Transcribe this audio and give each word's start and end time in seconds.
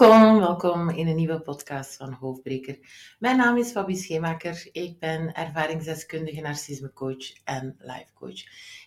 Welkom, 0.00 0.38
welkom 0.38 0.90
in 0.90 1.06
een 1.06 1.16
nieuwe 1.16 1.40
podcast 1.40 1.96
van 1.96 2.12
Hoofdbreker. 2.12 2.78
Mijn 3.18 3.36
naam 3.36 3.56
is 3.56 3.70
Fabi 3.70 3.96
Schemaker. 3.96 4.68
Ik 4.72 4.98
ben 4.98 5.34
ervaringsdeskundige 5.34 6.40
narcismecoach 6.40 7.42
en 7.44 7.76
lifecoach. 7.78 8.40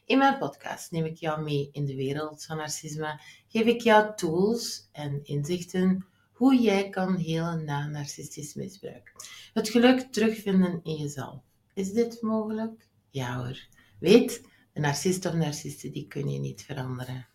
In 0.05 0.17
mijn 0.17 0.37
podcast 0.37 0.91
neem 0.91 1.05
ik 1.05 1.17
jou 1.17 1.43
mee 1.43 1.69
in 1.71 1.85
de 1.85 1.95
wereld 1.95 2.45
van 2.45 2.57
narcisme, 2.57 3.21
geef 3.47 3.65
ik 3.65 3.81
jou 3.81 4.15
tools 4.15 4.89
en 4.91 5.19
inzichten 5.23 6.05
hoe 6.31 6.61
jij 6.61 6.89
kan 6.89 7.15
helen 7.15 7.65
na 7.65 7.87
narcistisch 7.87 8.53
misbruik. 8.53 9.13
Het 9.53 9.69
geluk 9.69 9.99
terugvinden 9.99 10.79
in 10.83 10.95
jezelf. 10.95 11.41
Is 11.73 11.91
dit 11.91 12.21
mogelijk? 12.21 12.87
Ja 13.09 13.37
hoor. 13.37 13.67
Weet, 13.99 14.47
de 14.73 14.79
narcist 14.79 15.25
of 15.25 15.33
narcisten 15.33 15.91
die 15.91 16.07
kun 16.07 16.29
je 16.29 16.39
niet 16.39 16.63
veranderen. 16.63 17.27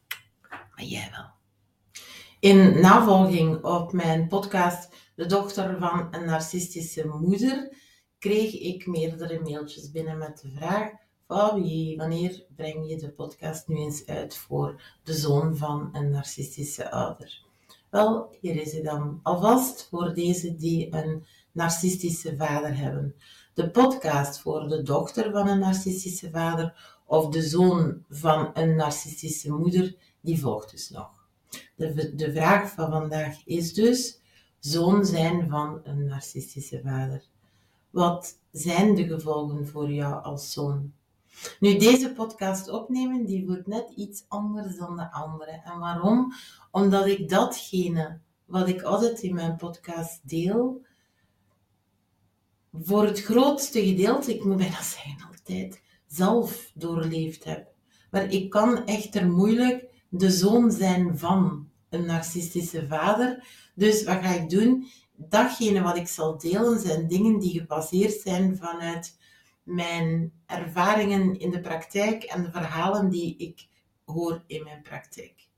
Maar 0.49 0.85
jij 0.85 1.09
wel. 1.11 1.38
In 2.41 2.81
navolging 2.81 3.65
op 3.65 3.93
mijn 3.93 4.29
podcast 4.29 4.95
De 5.15 5.27
dochter 5.27 5.79
van 5.79 6.09
een 6.11 6.25
narcistische 6.25 7.07
moeder 7.07 7.77
kreeg 8.19 8.61
ik 8.61 8.87
meerdere 8.87 9.41
mailtjes 9.41 9.91
binnen 9.91 10.19
met 10.19 10.41
de 10.41 10.51
vraag: 10.51 10.91
Fabi, 11.27 11.97
wanneer 11.97 12.45
breng 12.57 12.89
je 12.89 12.97
de 12.97 13.11
podcast 13.11 13.69
nu 13.69 13.77
eens 13.77 14.07
uit 14.07 14.37
voor 14.37 14.83
de 15.03 15.13
zoon 15.13 15.57
van 15.57 15.89
een 15.93 16.11
narcistische 16.11 16.91
ouder? 16.91 17.43
Wel, 17.91 18.37
hier 18.41 18.61
is 18.61 18.73
hij 18.73 18.83
dan. 18.83 19.21
Alvast 19.23 19.89
voor 19.91 20.15
deze 20.15 20.57
die 20.57 20.95
een 20.95 21.25
narcistische 21.53 22.37
vader 22.37 22.77
hebben. 22.77 23.15
De 23.55 23.71
podcast 23.71 24.41
voor 24.41 24.69
de 24.69 24.83
dochter 24.83 25.33
van 25.33 25.49
een 25.49 25.59
narcistische 25.59 26.31
vader 26.31 26.99
of 27.07 27.29
de 27.29 27.43
zoon 27.43 28.05
van 28.09 28.51
een 28.55 28.77
narcistische 28.77 29.53
moeder, 29.53 29.97
die 30.21 30.41
volgt 30.41 30.71
dus 30.71 30.91
nog. 30.91 31.18
De, 31.75 32.15
de 32.15 32.33
vraag 32.33 32.71
van 32.71 32.91
vandaag 32.91 33.47
is 33.47 33.75
dus 33.75 34.21
zoon 34.59 35.05
zijn 35.05 35.49
van 35.49 35.81
een 35.85 36.05
narcistische 36.05 36.81
vader. 36.85 37.23
Wat 37.91 38.39
zijn 38.51 38.95
de 38.95 39.07
gevolgen 39.07 39.69
voor 39.69 39.91
jou 39.91 40.23
als 40.23 40.53
zoon? 40.53 40.93
Nu, 41.61 41.79
deze 41.79 42.13
podcast 42.13 42.69
opnemen, 42.69 43.27
die 43.27 43.47
wordt 43.47 43.67
net 43.67 43.91
iets 43.97 44.25
anders 44.29 44.77
dan 44.77 44.97
de 44.97 45.13
andere. 45.13 45.63
En 45.65 45.79
waarom? 45.79 46.33
Omdat 46.71 47.07
ik 47.07 47.29
datgene 47.29 48.19
wat 48.45 48.69
ik 48.69 48.83
altijd 48.83 49.23
in 49.23 49.35
mijn 49.35 49.57
podcast 49.57 50.29
deel, 50.29 50.83
voor 52.73 53.05
het 53.05 53.23
grootste 53.23 53.87
gedeelte, 53.87 54.35
ik 54.35 54.45
moet 54.45 54.57
bijna 54.57 54.83
zeggen 54.97 55.27
altijd, 55.31 55.83
zelf 56.07 56.71
doorleefd 56.75 57.45
heb. 57.45 57.67
Maar 58.11 58.33
ik 58.33 58.51
kan 58.51 58.87
echter 58.87 59.31
moeilijk 59.31 59.87
de 60.09 60.31
zoon 60.31 60.71
zijn 60.71 61.19
van 61.19 61.69
een 61.89 62.07
narcistische 62.07 62.87
vader. 62.87 63.47
Dus 63.75 64.05
wat 64.05 64.19
ga 64.23 64.35
ik 64.35 64.51
doen? 64.51 64.87
Datgene 65.17 65.83
wat 65.83 65.97
ik 65.97 66.09
zal 66.09 66.39
delen 66.39 66.81
zijn 66.81 67.09
dingen 67.09 67.39
die 67.39 67.61
gebaseerd 67.61 68.21
zijn 68.21 68.57
vanuit 68.57 69.17
mijn 69.63 70.33
ervaringen 70.47 71.39
in 71.39 71.51
de 71.51 71.61
praktijk 71.61 72.23
en 72.23 72.43
de 72.43 72.51
verhalen 72.51 73.11
die 73.11 73.37
ik 73.37 73.69
hoor 74.05 74.43
in 74.47 74.65
mijn 74.65 74.83
praktijk. 74.83 75.49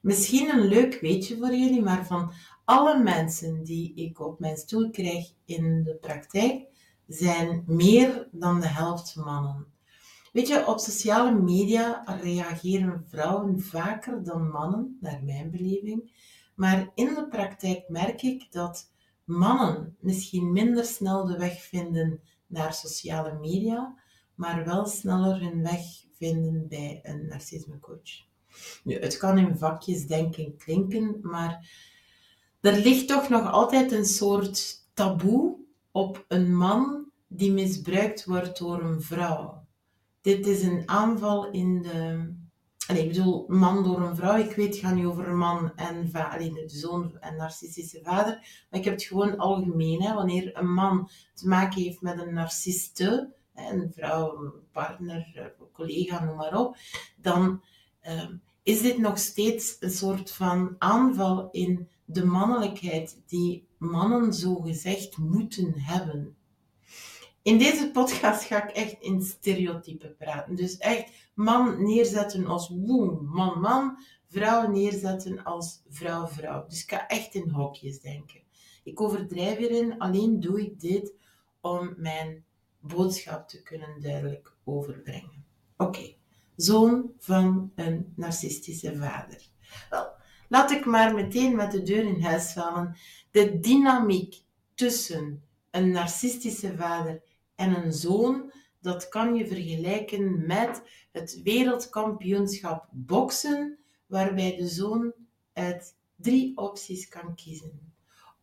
Misschien 0.00 0.48
een 0.48 0.66
leuk 0.66 1.00
weetje 1.00 1.36
voor 1.36 1.54
jullie, 1.54 1.82
maar 1.82 2.06
van 2.06 2.32
alle 2.64 3.02
mensen 3.02 3.64
die 3.64 3.94
ik 3.94 4.20
op 4.20 4.40
mijn 4.40 4.56
stoel 4.56 4.90
krijg 4.90 5.32
in 5.44 5.82
de 5.82 5.94
praktijk, 5.94 6.66
zijn 7.06 7.64
meer 7.66 8.28
dan 8.30 8.60
de 8.60 8.66
helft 8.66 9.16
mannen. 9.16 9.66
Weet 10.32 10.48
je, 10.48 10.66
op 10.66 10.78
sociale 10.78 11.32
media 11.32 12.02
reageren 12.22 13.04
vrouwen 13.08 13.60
vaker 13.60 14.24
dan 14.24 14.50
mannen, 14.50 14.98
naar 15.00 15.22
mijn 15.24 15.50
beleving. 15.50 16.12
Maar 16.54 16.90
in 16.94 17.14
de 17.14 17.26
praktijk 17.28 17.88
merk 17.88 18.22
ik 18.22 18.52
dat 18.52 18.92
mannen 19.24 19.96
misschien 20.00 20.52
minder 20.52 20.84
snel 20.84 21.24
de 21.24 21.38
weg 21.38 21.62
vinden 21.62 22.20
naar 22.46 22.74
sociale 22.74 23.38
media, 23.40 23.94
maar 24.34 24.64
wel 24.64 24.86
sneller 24.86 25.40
hun 25.40 25.62
weg 25.62 25.80
vinden 26.12 26.68
bij 26.68 27.00
een 27.02 27.26
narcismecoach. 27.26 28.28
Nu, 28.84 28.94
het 28.98 29.16
kan 29.16 29.38
in 29.38 29.58
vakjes 29.58 30.06
denken 30.06 30.56
klinken, 30.56 31.18
maar 31.22 31.70
er 32.60 32.76
ligt 32.76 33.08
toch 33.08 33.28
nog 33.28 33.50
altijd 33.50 33.92
een 33.92 34.04
soort 34.04 34.86
taboe 34.94 35.56
op 35.90 36.24
een 36.28 36.56
man 36.56 37.10
die 37.26 37.52
misbruikt 37.52 38.24
wordt 38.24 38.58
door 38.58 38.82
een 38.82 39.02
vrouw 39.02 39.59
dit 40.20 40.46
is 40.46 40.62
een 40.62 40.82
aanval 40.88 41.50
in 41.50 41.82
de... 41.82 42.38
Allee, 42.86 43.02
ik 43.02 43.08
bedoel, 43.08 43.44
man 43.48 43.84
door 43.84 44.00
een 44.00 44.16
vrouw. 44.16 44.36
Ik 44.36 44.56
weet, 44.56 44.66
het 44.66 44.84
gaat 44.84 44.94
nu 44.94 45.06
over 45.06 45.28
een 45.28 45.38
man 45.38 45.74
en 45.76 46.12
alleen 46.12 46.54
de 46.54 46.68
zoon 46.68 47.18
en 47.20 47.36
narcistische 47.36 48.00
vader. 48.02 48.34
Maar 48.70 48.80
ik 48.80 48.84
heb 48.84 48.94
het 48.94 49.02
gewoon 49.02 49.38
algemeen. 49.38 50.02
Hè. 50.02 50.14
Wanneer 50.14 50.56
een 50.56 50.72
man 50.72 51.10
te 51.34 51.48
maken 51.48 51.82
heeft 51.82 52.00
met 52.00 52.20
een 52.20 52.34
narciste, 52.34 53.34
een 53.54 53.92
vrouw, 53.94 54.54
partner, 54.72 55.52
collega, 55.72 56.24
noem 56.24 56.36
maar 56.36 56.58
op, 56.58 56.76
dan 57.16 57.62
uh, 58.06 58.28
is 58.62 58.82
dit 58.82 58.98
nog 58.98 59.18
steeds 59.18 59.76
een 59.80 59.90
soort 59.90 60.30
van 60.30 60.74
aanval 60.78 61.48
in 61.50 61.88
de 62.04 62.24
mannelijkheid 62.24 63.22
die 63.26 63.66
mannen 63.78 64.34
zo 64.34 64.54
gezegd 64.54 65.18
moeten 65.18 65.72
hebben. 65.76 66.36
In 67.42 67.58
deze 67.58 67.90
podcast 67.90 68.44
ga 68.44 68.68
ik 68.68 68.70
echt 68.70 68.96
in 69.00 69.22
stereotypen 69.22 70.16
praten. 70.16 70.54
Dus 70.54 70.78
echt 70.78 71.10
man 71.34 71.82
neerzetten 71.84 72.46
als 72.46 72.68
woe, 72.68 73.20
man, 73.22 73.60
man. 73.60 73.98
Vrouw 74.28 74.70
neerzetten 74.70 75.44
als 75.44 75.82
vrouw, 75.88 76.26
vrouw. 76.26 76.66
Dus 76.68 76.82
ik 76.82 76.90
ga 76.90 77.06
echt 77.06 77.34
in 77.34 77.50
hokjes 77.50 78.00
denken. 78.00 78.40
Ik 78.84 79.00
overdrijf 79.00 79.58
hierin, 79.58 79.98
alleen 79.98 80.40
doe 80.40 80.60
ik 80.60 80.80
dit 80.80 81.12
om 81.60 81.94
mijn 81.96 82.44
boodschap 82.80 83.48
te 83.48 83.62
kunnen 83.62 84.00
duidelijk 84.00 84.56
overbrengen. 84.64 85.44
Oké, 85.76 86.14
zoon 86.56 87.12
van 87.18 87.72
een 87.74 88.12
narcistische 88.16 88.96
vader. 88.96 89.42
Wel, 89.90 90.08
laat 90.48 90.70
ik 90.70 90.84
maar 90.84 91.14
meteen 91.14 91.56
met 91.56 91.72
de 91.72 91.82
deur 91.82 92.04
in 92.04 92.22
huis 92.22 92.52
vallen. 92.52 92.96
De 93.30 93.60
dynamiek 93.60 94.42
tussen 94.74 95.42
een 95.70 95.90
narcistische 95.90 96.76
vader 96.76 97.22
en 97.60 97.84
een 97.84 97.92
zoon, 97.92 98.52
dat 98.80 99.08
kan 99.08 99.34
je 99.34 99.46
vergelijken 99.46 100.46
met 100.46 100.82
het 101.12 101.40
wereldkampioenschap 101.42 102.88
boksen, 102.90 103.78
waarbij 104.06 104.56
de 104.56 104.68
zoon 104.68 105.12
uit 105.52 105.96
drie 106.16 106.56
opties 106.56 107.08
kan 107.08 107.34
kiezen. 107.34 107.92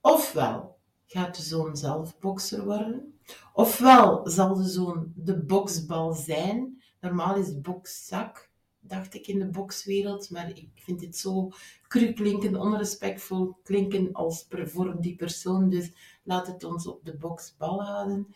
Ofwel 0.02 0.78
gaat 1.06 1.36
de 1.36 1.42
zoon 1.42 1.78
zelf 1.78 2.20
bokser 2.20 2.66
worden, 2.66 3.20
ofwel 3.54 4.30
zal 4.30 4.56
de 4.56 4.70
zoon 4.70 5.12
de 5.16 5.44
boksbal 5.44 6.14
zijn. 6.14 6.82
Normaal 7.02 7.36
is 7.36 7.62
bokszak, 7.62 8.50
dacht 8.80 9.14
ik 9.14 9.28
in 9.28 9.40
de 9.40 9.50
bokswereld, 9.50 10.30
maar 10.30 10.50
ik 10.50 10.70
vind 10.76 11.02
het 11.02 11.18
zo 11.18 11.52
cru 11.88 12.14
klinken, 12.14 12.56
onrespectvol 12.56 13.60
klinken 13.64 14.14
als 14.14 14.48
voor 14.50 15.02
die 15.02 15.16
persoon, 15.16 15.70
dus 15.70 15.92
laat 16.24 16.48
het 16.48 16.64
ons 16.64 16.88
op 16.88 17.06
de 17.06 17.18
boksbal 17.18 17.84
houden. 17.84 18.28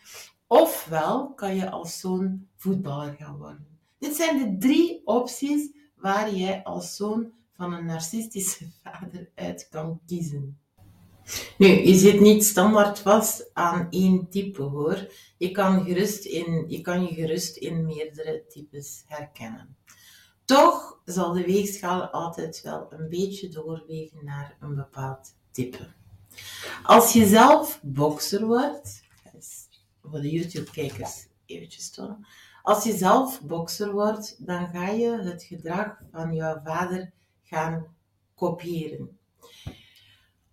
Ofwel 0.52 1.34
kan 1.34 1.56
je 1.56 1.70
als 1.70 2.00
zoon 2.00 2.46
voetballer 2.56 3.14
gaan 3.18 3.36
worden. 3.36 3.66
Dit 3.98 4.16
zijn 4.16 4.38
de 4.38 4.66
drie 4.66 5.02
opties 5.04 5.70
waar 5.96 6.34
jij 6.34 6.62
als 6.62 6.96
zoon 6.96 7.32
van 7.56 7.72
een 7.72 7.84
narcistische 7.84 8.66
vader 8.82 9.30
uit 9.34 9.68
kan 9.70 10.00
kiezen. 10.06 10.58
Nu, 11.58 11.66
je 11.66 11.94
zit 11.94 12.20
niet 12.20 12.44
standaard 12.44 12.98
vast 12.98 13.50
aan 13.52 13.86
één 13.90 14.28
type 14.28 14.62
hoor. 14.62 15.12
Je 15.38 15.50
kan, 15.50 15.84
gerust 15.84 16.24
in, 16.24 16.64
je 16.68 16.80
kan 16.80 17.02
je 17.02 17.14
gerust 17.14 17.56
in 17.56 17.84
meerdere 17.84 18.44
types 18.48 19.04
herkennen. 19.06 19.76
Toch 20.44 21.00
zal 21.04 21.32
de 21.32 21.44
weegschaal 21.44 22.02
altijd 22.02 22.60
wel 22.62 22.86
een 22.90 23.08
beetje 23.08 23.48
doorwegen 23.48 24.24
naar 24.24 24.56
een 24.60 24.74
bepaald 24.74 25.34
type. 25.50 25.88
Als 26.82 27.12
je 27.12 27.26
zelf 27.26 27.80
bokser 27.82 28.46
wordt, 28.46 29.10
voor 30.02 30.20
de 30.20 30.30
YouTube-kijkers 30.30 31.26
eventjes 31.46 31.90
tonen. 31.90 32.26
Als 32.62 32.84
je 32.84 32.96
zelf 32.96 33.40
bokser 33.40 33.92
wordt, 33.92 34.46
dan 34.46 34.68
ga 34.68 34.88
je 34.88 35.10
het 35.10 35.42
gedrag 35.42 35.98
van 36.10 36.34
jouw 36.34 36.60
vader 36.64 37.12
gaan 37.42 37.86
kopiëren. 38.34 39.18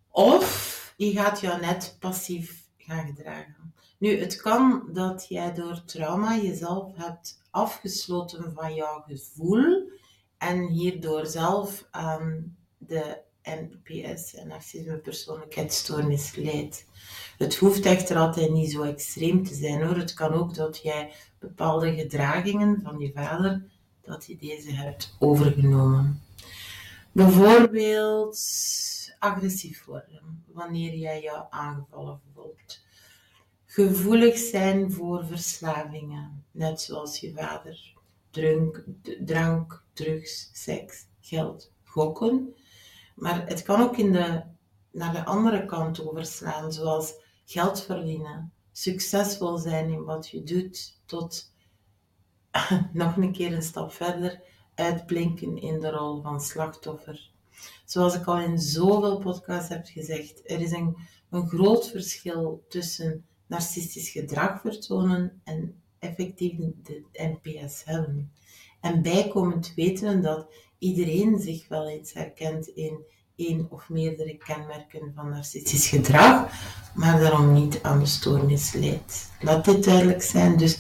Of 0.10 0.94
je 0.98 1.12
gaat 1.12 1.40
jou 1.40 1.62
net 1.62 1.96
passief 2.00 2.68
gaan 2.78 3.06
gedragen. 3.06 3.74
Nu, 3.98 4.20
het 4.20 4.36
kan 4.36 4.90
dat 4.94 5.26
jij 5.30 5.54
door 5.54 5.84
trauma 5.86 6.38
jezelf 6.38 6.96
hebt 6.96 7.42
afgesloten 7.52 8.54
van 8.54 8.74
jouw 8.74 9.04
gevoel 9.08 9.92
en 10.38 10.68
hierdoor 10.68 11.26
zelf 11.26 11.88
aan 11.92 12.58
de 12.78 13.22
NPS 13.44 14.36
en 14.36 14.48
narcisme 14.48 14.98
persoonlijkheidsstoornis 14.98 16.36
leidt. 16.36 16.86
Het 17.40 17.56
hoeft 17.56 17.86
echter 17.86 18.18
altijd 18.18 18.52
niet 18.52 18.72
zo 18.72 18.84
extreem 18.84 19.44
te 19.44 19.54
zijn 19.54 19.86
hoor. 19.86 19.96
Het 19.96 20.14
kan 20.14 20.34
ook 20.34 20.56
dat 20.56 20.80
jij 20.82 21.12
bepaalde 21.40 21.94
gedragingen 21.96 22.82
van 22.84 23.00
je 23.00 23.12
vader, 23.14 23.64
dat 24.02 24.26
je 24.26 24.36
deze 24.36 24.72
hebt 24.72 25.16
overgenomen. 25.20 26.22
Bijvoorbeeld 27.12 28.40
agressief 29.20 29.86
worden 29.86 30.44
wanneer 30.48 30.96
jij 30.96 31.22
jou 31.22 31.46
aangevallen 31.50 32.20
voelt. 32.34 32.82
Gevoelig 33.66 34.38
zijn 34.38 34.92
voor 34.92 35.26
verslavingen, 35.26 36.46
net 36.52 36.82
zoals 36.82 37.20
je 37.20 37.34
vader. 37.34 37.94
Drank, 38.30 38.84
drank 39.26 39.84
drugs, 39.94 40.50
seks, 40.54 41.06
geld, 41.20 41.72
gokken. 41.84 42.56
Maar 43.16 43.48
het 43.48 43.64
kan 43.64 43.82
ook 43.82 43.98
in 43.98 44.12
de, 44.12 44.42
naar 44.92 45.14
de 45.14 45.26
andere 45.26 45.66
kant 45.66 46.08
overslaan, 46.08 46.74
zoals 46.74 47.28
geld 47.50 47.82
verdienen, 47.82 48.52
succesvol 48.72 49.58
zijn 49.58 49.90
in 49.90 50.04
wat 50.04 50.30
je 50.30 50.44
doet, 50.44 51.00
tot 51.06 51.54
nog 52.94 53.18
een 53.18 53.32
keer 53.32 53.54
een 53.54 53.62
stap 53.62 53.92
verder 53.92 54.42
uitblinken 54.76 55.58
in 55.58 55.80
de 55.80 55.90
rol 55.90 56.22
van 56.22 56.42
slachtoffer. 56.42 57.32
Zoals 57.86 58.16
ik 58.16 58.26
al 58.26 58.40
in 58.40 58.60
zoveel 58.60 59.18
podcasts 59.18 59.70
heb 59.70 59.86
gezegd, 59.86 60.42
er 60.46 60.62
is 60.62 60.72
een, 60.72 60.98
een 61.30 61.48
groot 61.48 61.90
verschil 61.90 62.66
tussen 62.68 63.26
narcistisch 63.48 64.10
gedrag 64.10 64.62
vertonen 64.62 65.42
en 65.44 65.82
effectief 66.00 66.58
de 66.84 67.04
NPS 67.14 67.84
hebben. 67.86 68.32
En 68.80 69.02
bijkomend 69.02 69.74
weten 69.76 70.16
we 70.16 70.22
dat 70.22 70.54
iedereen 70.78 71.40
zich 71.40 71.68
wel 71.68 71.88
eens 71.88 72.14
herkent 72.14 72.68
in 72.68 73.06
één 73.36 73.68
of 73.70 73.90
meerdere 73.90 74.38
kenmerken 74.38 75.12
van 75.16 75.30
narcistisch 75.30 75.90
gedrag, 75.90 76.52
maar 76.94 77.20
daarom 77.20 77.54
niet 77.54 77.84
aan 77.84 78.00
de 78.00 78.06
stoornis 78.06 78.74
leidt. 78.74 79.30
Laat 79.40 79.66
dit 79.66 79.84
duidelijk 79.84 80.22
zijn. 80.22 80.58
Dus 80.58 80.78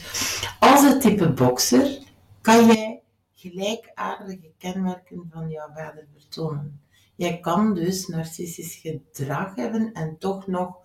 als 0.59 0.81
het 0.81 1.01
type 1.01 1.29
bokser 1.29 2.00
kan 2.41 2.65
jij 2.65 3.01
gelijkaardige 3.33 4.51
kenmerken 4.57 5.29
van 5.31 5.50
jouw 5.50 5.67
vader 5.75 6.07
vertonen. 6.17 6.81
Jij 7.15 7.39
kan 7.39 7.73
dus 7.73 8.07
narcistisch 8.07 8.75
gedrag 8.75 9.56
hebben 9.56 9.94
en 9.94 10.17
toch 10.17 10.47
nog 10.47 10.75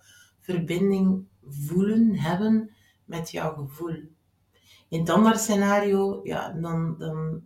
verbinding 0.41 1.25
voelen, 1.49 2.15
hebben 2.15 2.71
met 3.05 3.31
jouw 3.31 3.55
gevoel. 3.55 4.13
In 4.87 4.99
het 4.99 5.09
andere 5.09 5.37
scenario, 5.37 6.19
ja, 6.23 6.51
dan, 6.51 6.95
dan, 6.97 7.43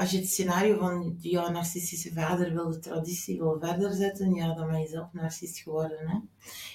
als 0.00 0.10
je 0.10 0.18
het 0.18 0.28
scenario 0.28 0.78
van 0.78 1.16
jouw 1.20 1.50
narcistische 1.50 2.12
vader 2.12 2.52
wil 2.52 2.70
de 2.70 2.78
traditie 2.78 3.38
wil 3.38 3.56
verder 3.60 3.92
zetten, 3.92 4.34
ja, 4.34 4.54
dan 4.54 4.68
ben 4.68 4.80
je 4.80 4.86
zelf 4.86 5.12
narcist 5.12 5.58
geworden. 5.58 6.08
Hè? 6.08 6.18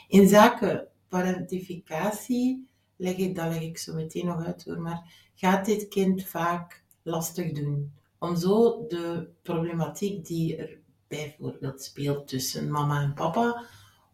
In 0.07 0.27
zaken 0.27 0.87
parentificatie, 1.07 2.67
leg 2.95 3.15
ik, 3.15 3.35
dat 3.35 3.47
leg 3.47 3.61
ik 3.61 3.77
zo 3.77 3.93
meteen 3.93 4.25
nog 4.25 4.45
uit 4.45 4.65
hoor, 4.65 4.81
maar 4.81 5.29
gaat 5.35 5.65
dit 5.65 5.87
kind 5.87 6.23
vaak 6.23 6.83
lastig 7.01 7.51
doen? 7.51 7.93
Om 8.19 8.35
zo 8.35 8.85
de 8.87 9.27
problematiek 9.41 10.25
die 10.25 10.55
er 10.55 10.77
bijvoorbeeld 11.07 11.81
speelt 11.81 12.27
tussen 12.27 12.71
mama 12.71 13.01
en 13.01 13.13
papa, 13.13 13.65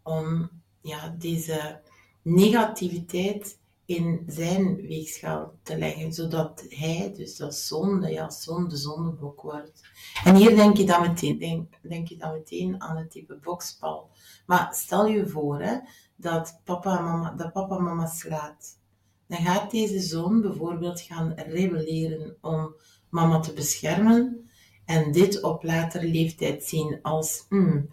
om 0.03 0.49
ja, 0.81 1.15
deze 1.19 1.81
negativiteit 2.21 3.59
in 3.95 4.23
zijn 4.27 4.75
weegschaal 4.75 5.53
te 5.63 5.77
leggen, 5.77 6.13
zodat 6.13 6.65
hij, 6.69 7.13
dus 7.15 7.37
dat 7.37 7.55
zonde, 7.55 8.09
ja, 8.09 8.29
zoon 8.29 8.67
de 8.67 8.77
zondebok 8.77 9.41
wordt. 9.41 9.81
En 10.23 10.35
hier 10.35 10.55
denk 10.55 10.77
je 10.77 10.85
dan 10.85 11.01
meteen, 11.01 11.37
denk, 11.37 11.73
denk 11.81 12.07
je 12.07 12.17
dan 12.17 12.33
meteen 12.33 12.81
aan 12.81 12.97
het 12.97 13.11
type 13.11 13.35
boksbal. 13.35 14.09
Maar 14.45 14.75
stel 14.75 15.05
je 15.05 15.27
voor 15.27 15.61
hè, 15.61 15.77
dat, 16.15 16.59
papa 16.63 16.97
en 16.97 17.03
mama, 17.03 17.31
dat 17.31 17.53
papa 17.53 17.79
mama 17.79 18.05
slaat. 18.05 18.79
Dan 19.27 19.39
gaat 19.39 19.71
deze 19.71 19.99
zoon 19.99 20.41
bijvoorbeeld 20.41 21.01
gaan 21.01 21.33
rebelleren 21.33 22.37
om 22.41 22.75
mama 23.09 23.39
te 23.39 23.53
beschermen 23.53 24.49
en 24.85 25.11
dit 25.11 25.41
op 25.41 25.63
latere 25.63 26.07
leeftijd 26.07 26.63
zien 26.63 26.99
als, 27.01 27.45
hmm, 27.49 27.89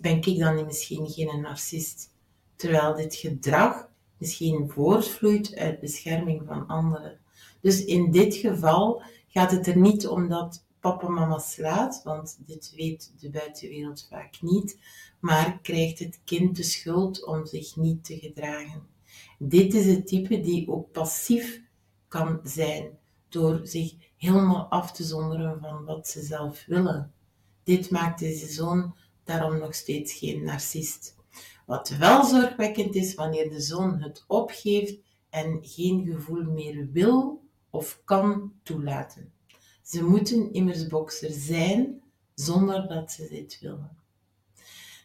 ben 0.00 0.16
ik 0.22 0.38
dan 0.38 0.64
misschien 0.64 1.08
geen 1.08 1.40
narcist? 1.40 2.14
Terwijl 2.56 2.94
dit 2.94 3.14
gedrag 3.14 3.88
misschien 4.18 4.70
voortvloeit 4.70 5.54
uit 5.56 5.80
bescherming 5.80 6.42
van 6.46 6.66
anderen. 6.66 7.18
Dus 7.60 7.84
in 7.84 8.10
dit 8.10 8.34
geval 8.34 9.02
gaat 9.28 9.50
het 9.50 9.66
er 9.66 9.78
niet 9.78 10.06
om 10.06 10.28
dat 10.28 10.64
papa 10.80 11.08
mama 11.08 11.38
slaat, 11.38 12.00
want 12.04 12.38
dit 12.46 12.72
weet 12.76 13.12
de 13.20 13.30
buitenwereld 13.30 14.06
vaak 14.10 14.34
niet, 14.40 14.78
maar 15.20 15.58
krijgt 15.62 15.98
het 15.98 16.20
kind 16.24 16.56
de 16.56 16.62
schuld 16.62 17.26
om 17.26 17.46
zich 17.46 17.76
niet 17.76 18.04
te 18.04 18.18
gedragen. 18.18 18.82
Dit 19.38 19.74
is 19.74 19.86
het 19.86 20.06
type 20.06 20.40
die 20.40 20.68
ook 20.68 20.92
passief 20.92 21.62
kan 22.08 22.40
zijn 22.44 22.98
door 23.28 23.60
zich 23.62 23.94
helemaal 24.16 24.66
af 24.66 24.92
te 24.92 25.04
zonderen 25.04 25.60
van 25.60 25.84
wat 25.84 26.08
ze 26.08 26.22
zelf 26.22 26.64
willen. 26.66 27.12
Dit 27.64 27.90
maakt 27.90 28.18
deze 28.18 28.46
zoon 28.46 28.94
daarom 29.24 29.58
nog 29.58 29.74
steeds 29.74 30.12
geen 30.12 30.44
narcist. 30.44 31.15
Wat 31.66 31.88
wel 31.88 32.24
zorgwekkend 32.24 32.94
is 32.94 33.14
wanneer 33.14 33.50
de 33.50 33.60
zoon 33.60 34.00
het 34.00 34.24
opgeeft 34.26 34.98
en 35.30 35.58
geen 35.62 36.06
gevoel 36.06 36.44
meer 36.44 36.88
wil 36.92 37.42
of 37.70 38.00
kan 38.04 38.52
toelaten. 38.62 39.32
Ze 39.82 40.04
moeten 40.04 40.52
immers 40.52 40.86
bokser 40.86 41.30
zijn 41.30 42.02
zonder 42.34 42.88
dat 42.88 43.12
ze 43.12 43.28
dit 43.28 43.58
willen. 43.60 43.96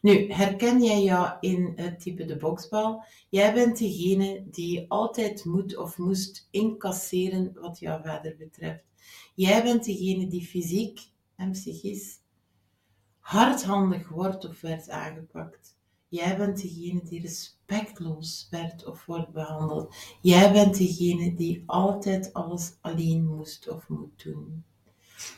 Nu, 0.01 0.31
herken 0.31 0.83
jij 0.83 1.03
jou 1.03 1.37
in 1.39 1.73
het 1.75 1.99
type 1.99 2.25
de 2.25 2.37
boksbal? 2.37 3.03
Jij 3.29 3.53
bent 3.53 3.77
degene 3.77 4.43
die 4.51 4.85
altijd 4.87 5.45
moet 5.45 5.77
of 5.77 5.97
moest 5.97 6.47
incasseren 6.51 7.53
wat 7.53 7.79
jouw 7.79 8.01
vader 8.01 8.35
betreft. 8.37 8.83
Jij 9.35 9.63
bent 9.63 9.85
degene 9.85 10.27
die 10.27 10.45
fysiek 10.45 10.99
en 11.35 11.51
psychisch 11.51 12.19
hardhandig 13.19 14.09
wordt 14.09 14.47
of 14.47 14.61
werd 14.61 14.89
aangepakt. 14.89 15.79
Jij 16.11 16.37
bent 16.37 16.61
degene 16.61 17.01
die 17.03 17.21
respectloos 17.21 18.47
werd 18.49 18.85
of 18.85 19.05
wordt 19.05 19.31
behandeld. 19.31 19.95
Jij 20.21 20.51
bent 20.51 20.77
degene 20.77 21.33
die 21.35 21.63
altijd 21.65 22.33
alles 22.33 22.73
alleen 22.81 23.25
moest 23.25 23.69
of 23.69 23.89
moet 23.89 24.23
doen. 24.23 24.63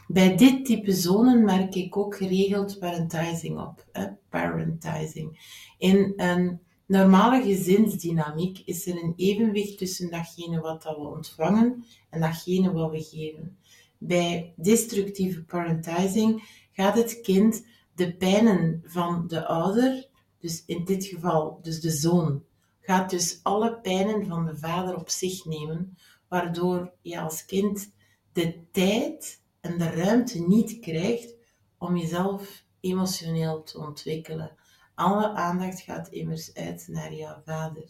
Bij 0.07 0.35
dit 0.37 0.65
type 0.65 0.91
zonen 0.91 1.43
merk 1.43 1.75
ik 1.75 1.97
ook 1.97 2.15
geregeld 2.15 2.79
parentizing 2.79 3.59
op. 3.59 3.85
Hè? 3.91 4.07
Parentizing. 4.29 5.39
In 5.77 6.13
een 6.15 6.59
normale 6.85 7.43
gezinsdynamiek 7.43 8.61
is 8.65 8.87
er 8.87 9.03
een 9.03 9.13
evenwicht 9.15 9.77
tussen 9.77 10.11
datgene 10.11 10.61
wat 10.61 10.83
we 10.83 10.95
ontvangen 10.95 11.85
en 12.09 12.21
datgene 12.21 12.71
wat 12.71 12.92
we 12.92 13.03
geven. 13.03 13.57
Bij 13.97 14.53
destructieve 14.56 15.44
parentizing 15.44 16.44
gaat 16.71 16.95
het 16.95 17.21
kind 17.21 17.65
de 17.95 18.15
pijnen 18.15 18.81
van 18.85 19.27
de 19.27 19.45
ouder 19.45 20.11
dus 20.44 20.64
in 20.66 20.85
dit 20.85 21.06
geval, 21.06 21.59
dus 21.62 21.81
de 21.81 21.92
zoon, 21.92 22.44
gaat 22.80 23.09
dus 23.09 23.40
alle 23.44 23.80
pijnen 23.80 24.26
van 24.28 24.45
de 24.45 24.57
vader 24.57 24.95
op 24.95 25.09
zich 25.09 25.45
nemen, 25.45 25.97
waardoor 26.28 26.94
je 27.02 27.19
als 27.19 27.45
kind 27.45 27.92
de 28.33 28.71
tijd 28.71 29.42
en 29.59 29.78
de 29.78 29.90
ruimte 29.90 30.47
niet 30.47 30.80
krijgt 30.80 31.35
om 31.78 31.97
jezelf 31.97 32.66
emotioneel 32.80 33.64
te 33.64 33.78
ontwikkelen. 33.78 34.56
Alle 34.95 35.33
aandacht 35.33 35.80
gaat 35.80 36.07
immers 36.07 36.54
uit 36.54 36.88
naar 36.88 37.14
jouw 37.14 37.42
vader. 37.45 37.90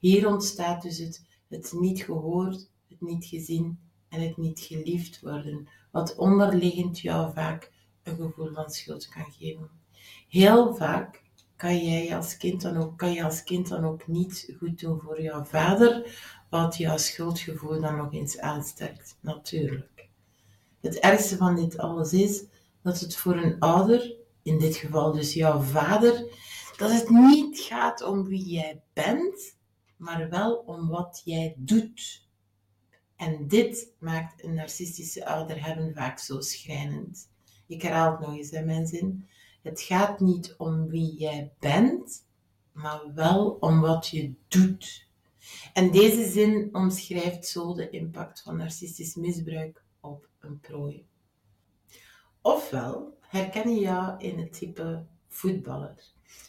Hier 0.00 0.28
ontstaat 0.28 0.82
dus 0.82 0.98
het, 0.98 1.24
het 1.48 1.72
niet 1.72 2.02
gehoord, 2.02 2.70
het 2.88 3.00
niet 3.00 3.24
gezien 3.24 3.78
en 4.08 4.20
het 4.20 4.36
niet 4.36 4.60
geliefd 4.60 5.20
worden, 5.20 5.68
wat 5.90 6.16
onderliggend 6.16 7.00
jou 7.00 7.32
vaak 7.32 7.72
een 8.02 8.16
gevoel 8.16 8.52
van 8.52 8.70
schuld 8.70 9.08
kan 9.08 9.32
geven. 9.32 9.70
Heel 10.28 10.74
vaak 10.74 11.26
kan 11.58 11.84
jij 11.84 12.16
als 12.16 12.36
kind 12.36 12.60
dan 12.62 12.76
ook, 12.76 12.98
kan 12.98 13.12
je 13.12 13.24
als 13.24 13.44
kind 13.44 13.68
dan 13.68 13.84
ook 13.84 14.06
niet 14.06 14.54
goed 14.58 14.80
doen 14.80 15.00
voor 15.00 15.22
jouw 15.22 15.44
vader, 15.44 16.18
wat 16.50 16.76
jouw 16.76 16.96
schuldgevoel 16.96 17.80
dan 17.80 17.96
nog 17.96 18.12
eens 18.12 18.38
aansterkt, 18.38 19.16
natuurlijk. 19.20 20.08
Het 20.80 20.98
ergste 20.98 21.36
van 21.36 21.56
dit 21.56 21.78
alles 21.78 22.12
is 22.12 22.44
dat 22.82 23.00
het 23.00 23.16
voor 23.16 23.36
een 23.36 23.58
ouder, 23.58 24.16
in 24.42 24.58
dit 24.58 24.76
geval 24.76 25.12
dus 25.12 25.34
jouw 25.34 25.60
vader, 25.60 26.36
dat 26.76 26.90
het 26.90 27.08
niet 27.08 27.60
gaat 27.60 28.02
om 28.02 28.24
wie 28.24 28.48
jij 28.48 28.82
bent, 28.92 29.56
maar 29.96 30.28
wel 30.28 30.56
om 30.56 30.88
wat 30.88 31.22
jij 31.24 31.54
doet. 31.56 32.26
En 33.16 33.48
dit 33.48 33.92
maakt 33.98 34.44
een 34.44 34.54
narcistische 34.54 35.26
ouder 35.26 35.64
hebben 35.64 35.94
vaak 35.94 36.18
zo 36.18 36.40
schrijnend. 36.40 37.30
Ik 37.66 37.82
herhaal 37.82 38.10
het 38.10 38.20
nog 38.20 38.36
eens 38.36 38.50
in 38.50 38.66
mijn 38.66 38.86
zin. 38.86 39.28
Het 39.62 39.80
gaat 39.80 40.20
niet 40.20 40.54
om 40.58 40.88
wie 40.88 41.14
jij 41.16 41.52
bent, 41.58 42.24
maar 42.72 43.14
wel 43.14 43.56
om 43.60 43.80
wat 43.80 44.08
je 44.08 44.32
doet. 44.48 45.06
En 45.72 45.90
deze 45.90 46.28
zin 46.28 46.68
omschrijft 46.72 47.46
zo 47.46 47.74
de 47.74 47.90
impact 47.90 48.42
van 48.42 48.56
narcistisch 48.56 49.14
misbruik 49.14 49.82
op 50.00 50.28
een 50.40 50.60
prooi. 50.60 51.06
Ofwel 52.40 53.18
herken 53.20 53.74
je 53.74 53.80
jou 53.80 54.20
in 54.20 54.38
het 54.38 54.52
type 54.52 55.04
voetballer. 55.28 56.04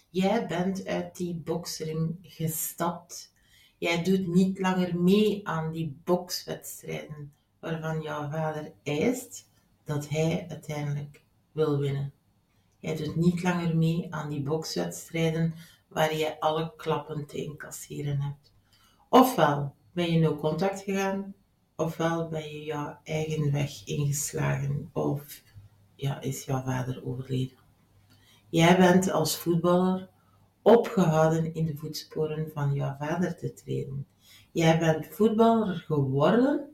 Jij 0.10 0.48
bent 0.48 0.86
uit 0.86 1.16
die 1.16 1.36
boksering 1.36 2.18
gestapt. 2.22 3.34
Jij 3.78 4.04
doet 4.04 4.28
niet 4.28 4.60
langer 4.60 5.02
mee 5.02 5.48
aan 5.48 5.72
die 5.72 6.00
bokswedstrijden 6.04 7.34
waarvan 7.60 8.02
jouw 8.02 8.30
vader 8.30 8.72
eist 8.84 9.48
dat 9.84 10.10
hij 10.10 10.46
uiteindelijk 10.50 11.22
wil 11.52 11.78
winnen. 11.78 12.14
Jij 12.80 12.96
doet 12.96 13.16
niet 13.16 13.44
langer 13.44 13.78
mee 13.78 14.08
aan 14.10 14.30
die 14.30 14.42
bokswedstrijden 14.42 15.54
waar 15.88 16.16
je 16.16 16.40
alle 16.40 16.74
klappen 16.76 17.26
te 17.26 17.44
incasseren 17.44 18.22
hebt. 18.22 18.54
Ofwel 19.10 19.76
ben 19.92 20.12
je 20.12 20.20
no 20.20 20.36
contact 20.36 20.82
gegaan, 20.82 21.34
ofwel 21.76 22.28
ben 22.28 22.50
je 22.50 22.64
jouw 22.64 23.00
eigen 23.04 23.52
weg 23.52 23.86
ingeslagen, 23.86 24.90
of 24.94 25.44
ja, 25.96 26.22
is 26.22 26.46
jouw 26.46 26.64
vader 26.64 27.06
overleden. 27.06 27.58
Jij 28.50 28.78
bent 28.78 29.12
als 29.12 29.38
voetballer 29.38 30.10
opgehouden 30.62 31.54
in 31.54 31.66
de 31.66 31.76
voetsporen 31.76 32.52
van 32.54 32.74
jouw 32.74 32.96
vader 33.00 33.38
te 33.38 33.54
treden. 33.54 34.08
Jij 34.52 34.80
bent 34.80 35.08
voetballer 35.08 35.76
geworden 35.76 36.70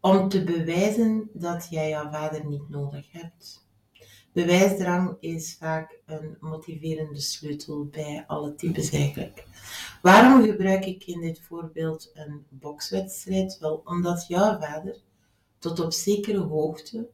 om 0.00 0.28
te 0.28 0.44
bewijzen 0.44 1.30
dat 1.32 1.66
jij 1.70 1.88
jouw 1.88 2.10
vader 2.10 2.46
niet 2.46 2.68
nodig 2.68 3.12
hebt. 3.12 3.61
Bewijsdrang 4.32 5.16
is 5.20 5.56
vaak 5.56 5.98
een 6.06 6.36
motiverende 6.40 7.20
sleutel 7.20 7.84
bij 7.86 8.24
alle 8.26 8.54
types 8.54 8.90
eigenlijk. 8.90 9.46
Waarom 10.02 10.42
gebruik 10.42 10.86
ik 10.86 11.04
in 11.04 11.20
dit 11.20 11.40
voorbeeld 11.40 12.10
een 12.14 12.44
bokswedstrijd? 12.48 13.58
Wel, 13.58 13.82
omdat 13.84 14.26
jouw 14.26 14.58
vader 14.60 14.96
tot 15.58 15.80
op 15.80 15.92
zekere 15.92 16.38
hoogte 16.38 17.08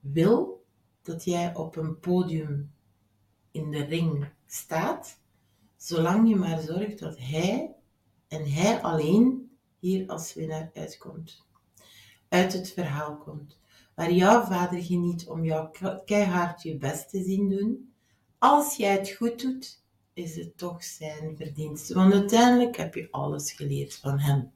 wil 0.00 0.64
dat 1.02 1.24
jij 1.24 1.54
op 1.54 1.76
een 1.76 1.98
podium 1.98 2.72
in 3.50 3.70
de 3.70 3.84
ring 3.84 4.28
staat, 4.46 5.18
zolang 5.76 6.28
je 6.28 6.36
maar 6.36 6.60
zorgt 6.60 6.98
dat 6.98 7.18
hij 7.18 7.74
en 8.28 8.52
hij 8.52 8.82
alleen 8.82 9.50
hier 9.78 10.08
als 10.08 10.34
winnaar 10.34 10.70
uitkomt. 10.74 11.44
Uit 12.28 12.52
het 12.52 12.70
verhaal 12.70 13.16
komt. 13.16 13.59
Waar 14.00 14.12
jouw 14.12 14.44
vader 14.44 14.82
geniet 14.82 15.28
om 15.28 15.44
jou 15.44 15.68
keihard 16.04 16.62
je 16.62 16.76
best 16.76 17.10
te 17.10 17.22
zien 17.22 17.48
doen. 17.48 17.92
Als 18.38 18.76
jij 18.76 18.92
het 18.92 19.10
goed 19.10 19.42
doet, 19.42 19.82
is 20.12 20.36
het 20.36 20.58
toch 20.58 20.84
zijn 20.84 21.36
verdienste. 21.36 21.94
Want 21.94 22.12
uiteindelijk 22.12 22.76
heb 22.76 22.94
je 22.94 23.08
alles 23.10 23.52
geleerd 23.52 23.94
van 23.94 24.18
hem. 24.18 24.52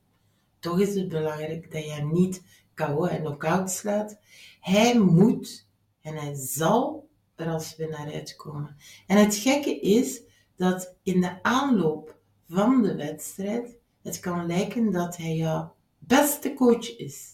Toch 0.59 0.81
is 0.81 0.95
het 0.95 1.09
belangrijk 1.09 1.73
dat 1.73 1.85
hem 1.85 2.13
niet 2.13 2.43
KO 2.75 3.05
en 3.05 3.21
knock-out 3.21 3.71
slaat. 3.71 4.19
Hij 4.61 4.99
moet 4.99 5.69
en 6.01 6.15
hij 6.15 6.35
zal 6.35 7.09
er 7.35 7.49
als 7.49 7.77
winnaar 7.77 8.13
uitkomen. 8.13 8.77
En 9.07 9.17
het 9.17 9.35
gekke 9.35 9.81
is 9.81 10.23
dat 10.57 10.97
in 11.03 11.21
de 11.21 11.43
aanloop 11.43 12.19
van 12.49 12.83
de 12.83 12.95
wedstrijd 12.95 13.77
het 14.03 14.21
kan 14.21 14.47
lijken 14.47 14.93
dat 14.93 15.17
hij 15.17 15.35
jouw 15.35 15.75
beste 15.99 16.55
coach 16.55 16.97
is. 16.97 17.34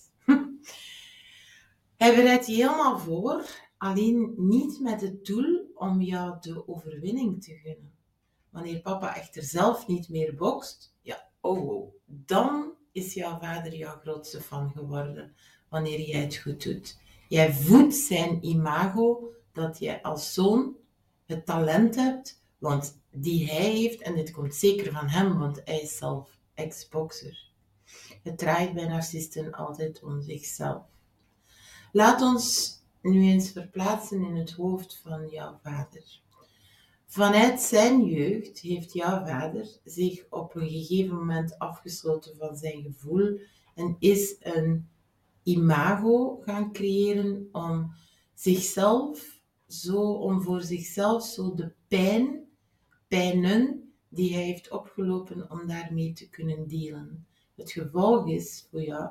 Hij 2.00 2.14
bereidt 2.14 2.47
je 2.47 2.54
helemaal 2.54 2.99
voor, 2.99 3.50
alleen 3.78 4.35
niet 4.37 4.80
met 4.80 5.00
het 5.00 5.26
doel 5.26 5.71
om 5.75 6.00
jou 6.00 6.37
de 6.40 6.69
overwinning 6.69 7.42
te 7.42 7.54
gunnen. 7.54 7.92
Wanneer 8.50 8.80
papa 8.80 9.16
echter 9.16 9.42
zelf 9.42 9.87
niet 9.87 10.09
meer 10.09 10.35
bokst, 10.35 10.95
ja, 11.02 11.28
oh, 11.40 11.69
oh, 11.69 11.95
dan 12.07 12.73
is 12.92 13.14
jouw 13.14 13.38
vader 13.38 13.75
jouw 13.75 13.99
grootste 13.99 14.40
fan 14.40 14.71
geworden 14.71 15.35
wanneer 15.69 16.00
jij 16.00 16.21
het 16.21 16.37
goed 16.37 16.62
doet. 16.62 16.99
Jij 17.28 17.52
voedt 17.52 17.95
zijn 17.95 18.47
imago 18.47 19.33
dat 19.52 19.78
jij 19.78 20.02
als 20.02 20.35
zoon 20.35 20.76
het 21.26 21.47
talent 21.47 21.95
hebt, 21.95 22.42
want 22.59 23.00
die 23.11 23.47
hij 23.50 23.71
heeft, 23.71 24.00
en 24.00 24.14
dit 24.14 24.30
komt 24.30 24.54
zeker 24.54 24.92
van 24.92 25.09
hem, 25.09 25.38
want 25.38 25.61
hij 25.64 25.80
is 25.80 25.97
zelf 25.97 26.38
ex-boxer. 26.54 27.49
Het 28.23 28.38
draait 28.38 28.75
bij 28.75 28.87
narcisten 28.87 29.52
altijd 29.52 30.02
om 30.02 30.23
zichzelf. 30.23 30.89
Laat 31.92 32.23
ons 32.23 32.78
nu 33.02 33.23
eens 33.23 33.50
verplaatsen 33.50 34.25
in 34.25 34.37
het 34.37 34.52
hoofd 34.52 35.00
van 35.02 35.28
jouw 35.28 35.59
vader. 35.62 36.20
Vanuit 37.06 37.61
zijn 37.61 38.04
jeugd 38.04 38.59
heeft 38.59 38.92
jouw 38.92 39.25
vader 39.25 39.78
zich 39.85 40.25
op 40.28 40.54
een 40.54 40.68
gegeven 40.68 41.16
moment 41.16 41.59
afgesloten 41.59 42.37
van 42.37 42.56
zijn 42.56 42.82
gevoel 42.82 43.38
en 43.75 43.97
is 43.99 44.37
een 44.40 44.88
imago 45.42 46.40
gaan 46.44 46.73
creëren 46.73 47.49
om 47.52 47.94
zichzelf 48.35 49.40
zo, 49.68 50.12
om 50.12 50.42
voor 50.42 50.61
zichzelf 50.61 51.25
zo 51.25 51.54
de 51.54 51.73
pijn, 51.88 52.49
pijnen 53.09 53.92
die 54.09 54.35
hij 54.35 54.42
heeft 54.42 54.70
opgelopen, 54.70 55.50
om 55.50 55.66
daarmee 55.66 56.12
te 56.12 56.28
kunnen 56.28 56.68
delen. 56.68 57.26
Het 57.56 57.73
gevolg 57.73 58.28
is 58.28 58.66
voor 58.70 58.82
jou 58.82 59.11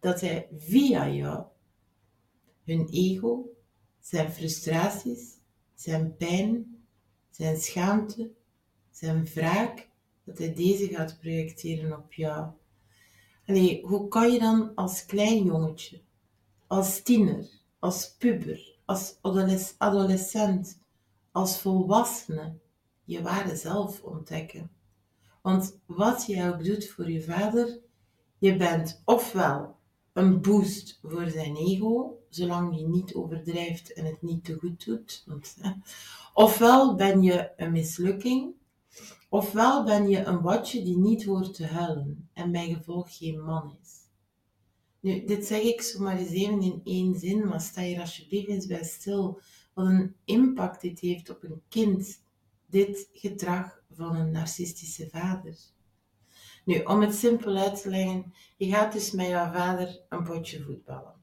dat 0.00 0.20
hij 0.20 0.48
via 0.58 1.08
jou 1.08 1.44
hun 2.68 2.88
ego, 2.90 3.50
zijn 4.00 4.32
frustraties, 4.32 5.38
zijn 5.74 6.16
pijn, 6.16 6.78
zijn 7.30 7.60
schaamte, 7.60 8.30
zijn 8.90 9.24
wraak, 9.24 9.88
dat 10.24 10.38
hij 10.38 10.54
deze 10.54 10.88
gaat 10.88 11.18
projecteren 11.20 11.98
op 11.98 12.12
jou. 12.12 12.50
Allee, 13.46 13.82
hoe 13.86 14.08
kan 14.08 14.32
je 14.32 14.38
dan 14.38 14.74
als 14.74 15.06
klein 15.06 15.44
jongetje, 15.44 16.00
als 16.66 17.02
tiener, 17.02 17.48
als 17.78 18.14
puber, 18.18 18.76
als 18.84 19.16
adolescent, 19.78 20.80
als 21.32 21.60
volwassene 21.60 22.54
je 23.04 23.22
ware 23.22 23.56
zelf 23.56 24.02
ontdekken? 24.02 24.70
Want 25.42 25.78
wat 25.86 26.26
je 26.26 26.52
ook 26.52 26.64
doet 26.64 26.88
voor 26.88 27.10
je 27.10 27.22
vader, 27.22 27.78
je 28.38 28.56
bent 28.56 29.02
ofwel 29.04 29.76
een 30.12 30.40
boost 30.40 30.98
voor 31.02 31.28
zijn 31.28 31.56
ego, 31.56 32.17
zolang 32.28 32.78
je 32.78 32.86
niet 32.86 33.14
overdrijft 33.14 33.92
en 33.92 34.04
het 34.04 34.22
niet 34.22 34.44
te 34.44 34.54
goed 34.54 34.84
doet. 34.84 35.26
ofwel 36.34 36.94
ben 36.94 37.22
je 37.22 37.52
een 37.56 37.72
mislukking, 37.72 38.54
ofwel 39.28 39.84
ben 39.84 40.08
je 40.08 40.24
een 40.24 40.40
watje 40.40 40.82
die 40.82 40.98
niet 40.98 41.24
hoort 41.24 41.54
te 41.54 41.66
huilen 41.66 42.28
en 42.32 42.52
bij 42.52 42.74
gevolg 42.74 43.16
geen 43.16 43.44
man 43.44 43.76
is. 43.82 43.96
Nu, 45.00 45.24
dit 45.24 45.44
zeg 45.44 45.62
ik 45.62 45.80
zomaar 45.82 46.18
eens 46.18 46.30
even 46.30 46.62
in 46.62 46.80
één 46.84 47.18
zin, 47.18 47.48
maar 47.48 47.60
sta 47.60 47.82
hier 47.82 48.00
alsjeblieft 48.00 48.48
eens 48.48 48.66
bij 48.66 48.84
stil 48.84 49.40
wat 49.74 49.86
een 49.86 50.14
impact 50.24 50.80
dit 50.80 51.00
heeft 51.00 51.30
op 51.30 51.42
een 51.42 51.62
kind, 51.68 52.22
dit 52.66 53.08
gedrag 53.12 53.82
van 53.92 54.16
een 54.16 54.30
narcistische 54.30 55.08
vader. 55.08 55.56
Nu, 56.64 56.82
om 56.82 57.00
het 57.00 57.14
simpel 57.14 57.56
uit 57.56 57.82
te 57.82 57.88
leggen, 57.88 58.32
je 58.56 58.66
gaat 58.66 58.92
dus 58.92 59.10
met 59.10 59.26
jouw 59.26 59.52
vader 59.52 60.00
een 60.08 60.24
potje 60.24 60.62
voetballen. 60.62 61.17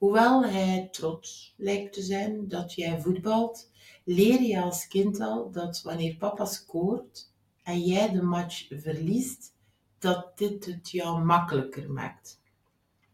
Hoewel 0.00 0.44
hij 0.44 0.88
trots 0.90 1.54
lijkt 1.56 1.92
te 1.92 2.02
zijn 2.02 2.48
dat 2.48 2.74
jij 2.74 3.00
voetbalt, 3.00 3.70
leer 4.04 4.42
je 4.42 4.62
als 4.62 4.88
kind 4.88 5.20
al 5.20 5.50
dat 5.50 5.82
wanneer 5.82 6.16
papa 6.16 6.44
scoort 6.44 7.32
en 7.62 7.80
jij 7.80 8.10
de 8.10 8.22
match 8.22 8.66
verliest, 8.70 9.54
dat 9.98 10.38
dit 10.38 10.64
het 10.66 10.90
jou 10.90 11.24
makkelijker 11.24 11.90
maakt. 11.90 12.40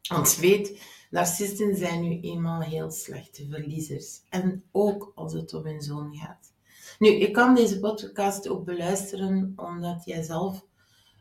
Want 0.08 0.36
weet, 0.36 0.82
narcisten 1.10 1.76
zijn 1.76 2.02
nu 2.02 2.20
eenmaal 2.20 2.60
heel 2.60 2.90
slechte 2.90 3.46
verliezers. 3.48 4.20
En 4.28 4.64
ook 4.72 5.12
als 5.14 5.32
het 5.32 5.54
om 5.54 5.64
hun 5.64 5.82
zoon 5.82 6.16
gaat. 6.16 6.52
Nu, 6.98 7.10
je 7.10 7.30
kan 7.30 7.54
deze 7.54 7.80
podcast 7.80 8.48
ook 8.48 8.64
beluisteren 8.64 9.52
omdat 9.56 10.04
jij 10.04 10.22
zelf 10.22 10.64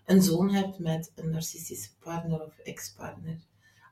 een 0.06 0.22
zoon 0.22 0.50
hebt 0.54 0.80
met 0.80 1.12
een 1.16 1.30
narcistische 1.30 1.90
partner 2.00 2.46
of 2.46 2.58
ex-partner. 2.58 3.40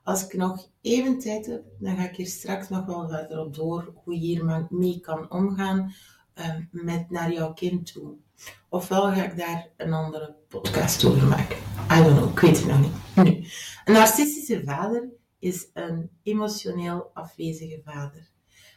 Als 0.04 0.24
ik 0.24 0.34
nog 0.36 0.68
even 0.80 1.18
tijd 1.18 1.46
heb, 1.46 1.64
dan 1.78 1.96
ga 1.96 2.08
ik 2.08 2.16
hier 2.16 2.26
straks 2.26 2.68
nog 2.68 2.86
wel 2.86 3.08
verder 3.08 3.38
op 3.38 3.54
door 3.54 3.92
hoe 4.04 4.14
je 4.14 4.20
hiermee 4.20 5.00
kan 5.00 5.30
omgaan 5.30 5.94
uh, 6.34 6.56
met 6.70 7.10
naar 7.10 7.32
jouw 7.32 7.52
kind 7.52 7.92
toe. 7.92 8.14
Ofwel 8.68 9.02
ga 9.02 9.24
ik 9.24 9.36
daar 9.36 9.68
een 9.76 9.92
andere 9.92 10.36
podcast 10.48 11.04
over 11.04 11.26
maken. 11.26 11.56
I 11.92 12.02
don't 12.02 12.16
know, 12.16 12.30
ik 12.30 12.38
weet 12.38 12.58
het 12.58 12.66
nog 12.66 12.80
niet. 12.80 12.92
Nu, 13.24 13.48
een 13.84 13.92
narcistische 13.92 14.62
vader 14.64 15.08
is 15.38 15.68
een 15.72 16.10
emotioneel 16.22 17.10
afwezige 17.14 17.80
vader. 17.84 18.30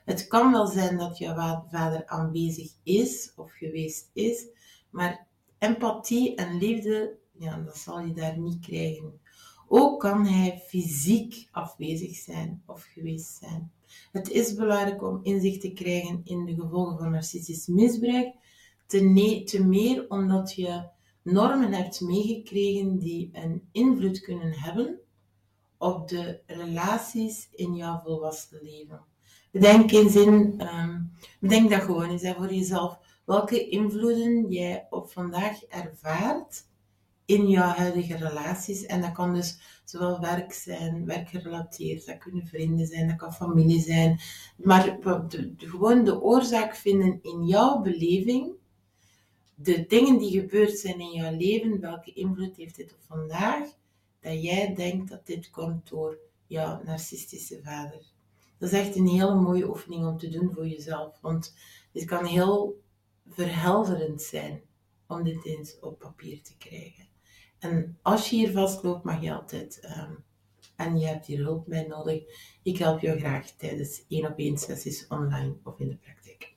Het 0.06 0.28
kan 0.28 0.52
wel 0.52 0.68
zijn 0.68 0.98
dat 0.98 1.18
jouw 1.18 1.66
vader 1.72 2.06
aanwezig 2.06 2.72
is 2.84 3.34
of 3.36 3.52
geweest 3.52 4.10
is, 4.14 4.46
maar 4.90 5.28
empathie 5.58 6.36
en 6.36 6.58
liefde, 6.58 7.18
ja, 7.40 7.58
dat 7.58 7.78
zal 7.78 8.00
je 8.00 8.14
daar 8.14 8.40
niet 8.40 8.60
krijgen. 8.60 9.20
Ook 9.68 10.00
kan 10.00 10.26
hij 10.26 10.62
fysiek 10.68 11.48
afwezig 11.52 12.16
zijn 12.16 12.64
of 12.66 12.84
geweest 12.94 13.38
zijn. 13.40 13.72
Het 14.12 14.30
is 14.30 14.54
belangrijk 14.54 15.04
om 15.04 15.20
inzicht 15.24 15.62
te 15.62 15.72
krijgen 15.74 16.22
in 16.24 16.46
de 16.46 16.56
gevolgen 16.56 16.98
van 16.98 17.12
narcistisch 17.12 17.68
misbruik, 17.68 18.34
te, 18.86 19.42
te 19.46 19.64
meer 19.64 20.06
omdat 20.10 20.54
je 20.54 20.84
normen 21.22 21.74
hebt 21.74 22.02
meegekregen 22.02 23.00
die 23.00 23.30
een 23.34 23.68
invloed 23.72 24.20
kunnen 24.20 24.54
hebben 24.54 25.00
op 25.78 26.08
de 26.08 26.40
relaties 26.46 27.50
in 27.56 27.76
jouw 27.76 28.02
volwassen 28.06 28.60
leven. 28.62 29.02
Bedenk 29.52 29.92
in 29.92 30.10
zin, 30.10 30.62
um, 30.62 31.12
bedenk 31.40 31.70
dat 31.70 31.82
gewoon 31.82 32.10
eens 32.10 32.32
voor 32.36 32.54
jezelf. 32.54 32.98
Welke 33.26 33.70
invloeden 33.70 34.52
jij 34.52 34.88
op 34.90 35.12
vandaag 35.12 35.64
ervaart 35.64 36.66
in 37.28 37.48
jouw 37.50 37.74
huidige 37.74 38.18
relaties. 38.18 38.86
En 38.86 39.02
dat 39.02 39.12
kan 39.12 39.34
dus 39.34 39.58
zowel 39.84 40.20
werk 40.20 40.54
zijn, 40.54 41.06
werkgerelateerd, 41.06 42.06
dat 42.06 42.18
kunnen 42.18 42.48
vrienden 42.48 42.88
zijn, 42.88 43.08
dat 43.08 43.18
kan 43.18 43.34
familie 43.34 43.82
zijn. 43.82 44.20
Maar 44.56 44.98
gewoon 45.58 46.04
de 46.04 46.22
oorzaak 46.22 46.76
vinden 46.76 47.20
in 47.22 47.46
jouw 47.46 47.82
beleving, 47.82 48.52
de 49.56 49.86
dingen 49.88 50.18
die 50.18 50.40
gebeurd 50.40 50.80
zijn 50.80 51.00
in 51.00 51.12
jouw 51.12 51.38
leven, 51.38 51.80
welke 51.80 52.14
invloed 52.14 52.56
heeft 52.56 52.76
dit 52.76 52.94
op 52.94 53.02
vandaag, 53.08 53.64
dat 54.20 54.44
jij 54.44 54.76
denkt 54.76 55.10
dat 55.10 55.26
dit 55.26 55.50
komt 55.50 55.90
door 55.90 56.18
jouw 56.46 56.82
narcistische 56.84 57.60
vader. 57.64 58.02
Dat 58.58 58.72
is 58.72 58.80
echt 58.80 58.96
een 58.96 59.08
hele 59.08 59.36
mooie 59.36 59.70
oefening 59.70 60.06
om 60.06 60.18
te 60.18 60.30
doen 60.30 60.52
voor 60.54 60.68
jezelf, 60.68 61.18
want 61.22 61.56
dit 61.92 62.06
kan 62.06 62.26
heel 62.26 62.82
verhelderend 63.30 64.22
zijn 64.22 64.62
om 65.08 65.24
dit 65.24 65.46
eens 65.46 65.80
op 65.80 66.00
papier 66.00 66.42
te 66.42 66.58
krijgen. 66.58 67.07
En 67.60 67.98
als 68.02 68.30
je 68.30 68.36
hier 68.36 68.52
vastloopt, 68.52 69.04
mag 69.04 69.22
je 69.22 69.34
altijd, 69.34 69.80
ehm, 69.80 70.12
en 70.76 71.00
je 71.00 71.06
hebt 71.06 71.26
hier 71.26 71.44
hulp 71.44 71.66
bij 71.68 71.88
nodig, 71.88 72.24
ik 72.64 72.78
help 72.78 73.00
jou 73.00 73.20
graag 73.20 73.52
tijdens 73.52 74.04
één 74.08 74.26
op 74.26 74.38
één 74.38 74.58
sessies 74.58 75.08
online 75.08 75.56
of 75.64 75.80
in 75.80 75.90
de 75.90 75.96
praktijk. 75.96 76.56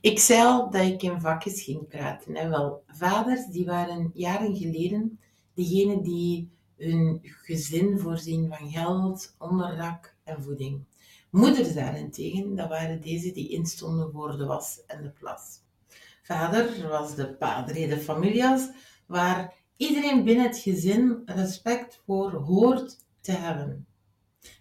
Ik 0.00 0.18
zei 0.18 0.42
al 0.42 0.70
dat 0.70 0.82
ik 0.82 1.02
in 1.02 1.20
vakjes 1.20 1.62
ging 1.62 1.88
praten. 1.88 2.34
En 2.34 2.50
wel, 2.50 2.82
vaders 2.86 3.46
die 3.46 3.64
waren 3.64 4.10
jaren 4.14 4.56
geleden 4.56 5.18
degene 5.54 6.02
die 6.02 6.50
hun 6.76 7.20
gezin 7.22 7.98
voorzien 7.98 8.48
van 8.48 8.70
geld, 8.70 9.34
onderdak 9.38 10.16
en 10.24 10.42
voeding. 10.42 10.84
Moeders 11.30 11.74
daarentegen, 11.74 12.54
dat 12.54 12.68
waren 12.68 13.00
deze 13.00 13.32
die 13.32 13.48
instonden 13.48 14.12
voor 14.12 14.36
de 14.36 14.44
was 14.44 14.82
en 14.86 15.02
de 15.02 15.10
plas. 15.10 15.60
Vader 16.22 16.88
was 16.88 17.14
de 17.14 17.34
padre 17.34 17.88
de 17.88 17.98
familias, 17.98 18.68
waar 19.06 19.54
iedereen 19.76 20.24
binnen 20.24 20.46
het 20.46 20.58
gezin 20.58 21.22
respect 21.24 22.02
voor 22.04 22.32
hoort 22.32 22.96
te 23.20 23.32
hebben. 23.32 23.86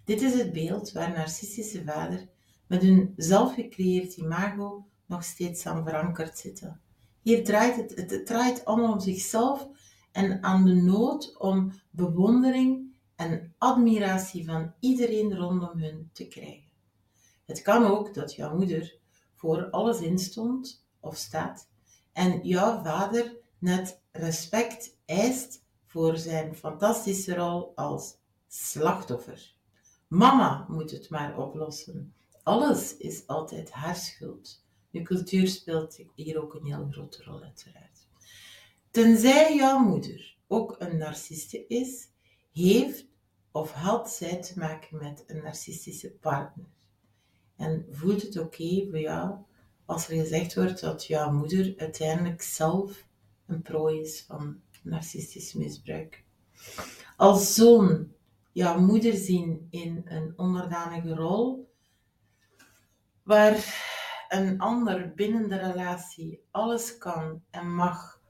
Dit 0.04 0.22
is 0.22 0.34
het 0.34 0.54
beeld 0.54 0.92
waar 0.92 1.12
narcistische 1.12 1.84
vader 1.84 2.28
met 2.68 2.82
hun 2.82 3.14
zelfgecreëerd 3.18 4.18
imago 4.18 4.88
nog 5.06 5.24
steeds 5.24 5.66
aan 5.66 5.84
verankerd 5.84 6.38
zitten. 6.38 6.82
Hier 7.22 7.44
draait 7.44 7.76
het, 7.76 8.10
het 8.10 8.26
draait 8.26 8.66
allemaal 8.66 8.94
om 8.94 9.00
zichzelf 9.00 9.68
en 10.12 10.44
aan 10.44 10.66
de 10.66 10.74
nood 10.74 11.38
om 11.38 11.72
bewondering 11.90 12.94
en 13.16 13.54
admiratie 13.58 14.46
van 14.46 14.74
iedereen 14.80 15.36
rondom 15.36 15.80
hun 15.80 16.10
te 16.14 16.28
krijgen. 16.28 16.70
Het 17.46 17.62
kan 17.62 17.86
ook 17.86 18.14
dat 18.14 18.36
jouw 18.36 18.58
moeder 18.58 18.98
voor 19.34 19.70
alles 19.70 20.00
instond 20.00 20.86
of 21.00 21.16
staat 21.16 21.68
en 22.14 22.40
jouw 22.48 22.84
vader 22.84 23.36
net 23.60 24.02
respect 24.16 24.98
eist 25.06 25.64
voor 25.86 26.18
zijn 26.18 26.56
fantastische 26.56 27.36
rol 27.36 27.72
als 27.76 28.18
slachtoffer. 28.48 29.54
Mama 30.08 30.66
moet 30.70 30.92
het 30.92 31.10
maar 31.10 31.38
oplossen. 31.38 32.14
Alles 32.44 32.98
is 32.98 33.28
altijd 33.28 33.72
haar 33.72 33.96
schuld. 33.96 34.64
De 34.90 35.02
cultuur 35.02 35.48
speelt 35.48 36.00
hier 36.16 36.42
ook 36.42 36.54
een 36.54 36.66
heel 36.66 36.88
grote 36.92 37.24
rol, 37.24 37.42
uiteraard. 37.42 38.08
Tenzij 38.92 39.56
jouw 39.56 39.80
moeder 39.80 40.38
ook 40.48 40.76
een 40.80 40.98
narciste 40.98 41.68
is, 41.68 42.08
heeft 42.52 43.06
of 43.52 43.72
had 43.72 44.12
zij 44.12 44.42
te 44.42 44.60
maken 44.60 44.98
met 44.98 45.24
een 45.28 45.44
narcistische 45.44 46.12
partner. 46.12 46.66
En 47.56 47.86
voelt 47.92 48.22
het 48.22 48.38
oké 48.38 48.88
voor 48.90 49.00
jou 49.00 49.36
als 49.86 50.08
er 50.08 50.16
gezegd 50.16 50.56
wordt 50.56 50.80
dat 50.80 51.06
jouw 51.06 51.32
moeder 51.32 51.74
uiteindelijk 51.78 52.42
zelf 52.42 53.05
een 53.48 53.62
prooi 53.62 54.00
is 54.00 54.24
van 54.28 54.62
narcistisch 54.82 55.54
misbruik. 55.54 56.24
Als 57.18 57.54
zoon 57.54 58.12
jouw 58.52 58.80
moeder 58.80 59.14
zien 59.14 59.68
in 59.70 60.02
een 60.06 60.34
onderdanige 60.36 61.16
rol, 61.16 61.74
waar 63.24 63.84
een 64.30 64.60
ander 64.60 65.14
binnen 65.14 65.50
de 65.50 65.58
relatie 65.58 66.44
alles 66.52 66.98
kan 66.98 67.42
en 67.50 67.76
mag, 67.76 68.22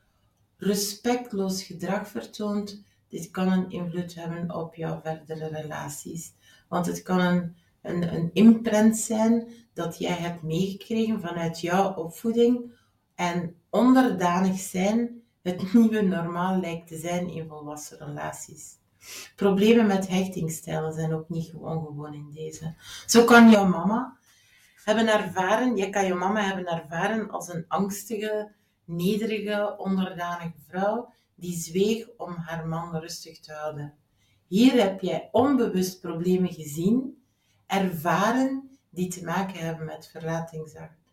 respectloos 0.58 1.64
gedrag 1.64 2.08
vertoont, 2.08 2.84
dit 3.08 3.32
kan 3.32 3.52
een 3.52 3.70
invloed 3.70 4.16
hebben 4.16 4.56
op 4.56 4.76
jouw 4.76 5.02
verdere 5.02 5.48
relaties. 5.48 6.34
Want 6.68 6.86
het 6.86 7.02
kan 7.02 7.20
een, 7.20 7.56
een, 7.82 8.14
een 8.16 8.30
imprint 8.34 8.98
zijn 8.98 9.48
dat 9.74 9.98
jij 9.98 10.16
hebt 10.16 10.44
meegekregen 10.44 11.22
vanuit 11.22 11.60
jouw 11.60 11.94
opvoeding 11.94 12.74
en 13.16 13.56
onderdanig 13.76 14.60
zijn 14.60 15.22
het 15.42 15.74
nieuwe 15.74 16.02
normaal 16.02 16.60
lijkt 16.60 16.88
te 16.88 16.98
zijn 16.98 17.30
in 17.30 17.48
volwassen 17.48 17.98
relaties. 17.98 18.78
Problemen 19.36 19.88
met 19.88 20.08
hechtingstijlen 20.08 20.94
zijn 20.94 21.14
ook 21.14 21.30
niet 21.30 21.50
gewoon 21.50 21.86
gewoon 21.86 22.14
in 22.14 22.32
deze. 22.34 22.76
Zo 23.06 23.24
kan 23.24 23.50
jouw 23.50 23.68
mama 23.68 24.18
hebben 24.84 25.08
ervaren, 25.08 25.76
je 25.76 25.90
kan 25.90 26.06
je 26.06 26.14
mama 26.14 26.42
hebben 26.42 26.66
ervaren 26.66 27.30
als 27.30 27.54
een 27.54 27.66
angstige, 27.68 28.52
nederige, 28.86 29.76
onderdanige 29.78 30.60
vrouw 30.68 31.14
die 31.36 31.58
zweeg 31.58 32.08
om 32.18 32.36
haar 32.36 32.68
man 32.68 32.96
rustig 32.96 33.40
te 33.40 33.54
houden. 33.54 33.94
Hier 34.48 34.72
heb 34.72 35.02
jij 35.02 35.30
onbewust 35.32 36.02
problemen 36.02 36.54
gezien, 36.54 37.24
ervaren 37.68 38.78
die 38.90 39.08
te 39.08 39.24
maken 39.24 39.60
hebben 39.60 39.86
met 39.86 40.10
verlatingsangst. 40.12 41.05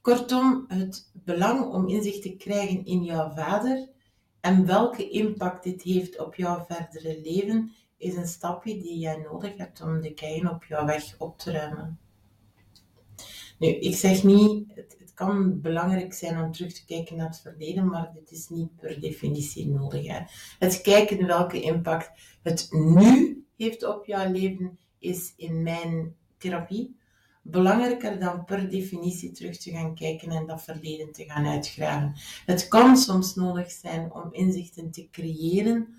Kortom, 0.00 0.64
het 0.68 1.10
belang 1.12 1.72
om 1.72 1.88
inzicht 1.88 2.22
te 2.22 2.36
krijgen 2.36 2.84
in 2.84 3.04
jouw 3.04 3.30
vader 3.30 3.88
en 4.40 4.66
welke 4.66 5.08
impact 5.08 5.64
dit 5.64 5.82
heeft 5.82 6.18
op 6.18 6.34
jouw 6.34 6.64
verdere 6.68 7.20
leven, 7.20 7.72
is 7.96 8.16
een 8.16 8.26
stapje 8.26 8.78
die 8.78 8.98
jij 8.98 9.16
nodig 9.16 9.56
hebt 9.56 9.82
om 9.82 10.00
de 10.00 10.14
keien 10.14 10.50
op 10.50 10.64
jouw 10.64 10.84
weg 10.86 11.14
op 11.18 11.38
te 11.38 11.50
ruimen. 11.50 11.98
Nu, 13.58 13.68
ik 13.68 13.94
zeg 13.94 14.24
niet, 14.24 14.64
het, 14.74 14.96
het, 14.98 15.14
kan 15.14 15.60
belangrijk 15.60 16.12
zijn 16.12 16.42
om 16.42 16.52
terug 16.52 16.72
te 16.72 16.84
kijken 16.84 17.16
naar 17.16 17.26
het 17.26 17.40
verleden, 17.40 17.86
maar 17.86 18.12
dit 18.14 18.30
is 18.30 18.48
niet 18.48 18.76
per 18.76 19.00
definitie 19.00 19.68
nodig. 19.68 20.06
Hè. 20.06 20.20
Het 20.58 20.80
kijken 20.80 21.26
welke 21.26 21.60
impact 21.60 22.10
het 22.42 22.68
nu 22.70 23.44
heeft 23.56 23.86
op 23.86 24.06
jouw 24.06 24.30
leven 24.30 24.78
is 24.98 25.32
in 25.36 25.62
mijn 25.62 26.16
therapie 26.38 26.96
belangrijker 27.42 28.20
dan 28.20 28.44
per 28.44 28.70
definitie 28.70 29.30
terug 29.30 29.58
te 29.58 29.70
gaan 29.70 29.94
kijken 29.94 30.30
en 30.30 30.46
dat 30.46 30.62
verleden 30.62 31.12
te 31.12 31.24
gaan 31.24 31.46
uitgraven. 31.46 32.14
Het 32.46 32.68
kan 32.68 32.96
soms 32.96 33.34
nodig 33.34 33.70
zijn 33.70 34.12
om 34.12 34.28
inzichten 34.32 34.90
te 34.90 35.08
creëren, 35.10 35.94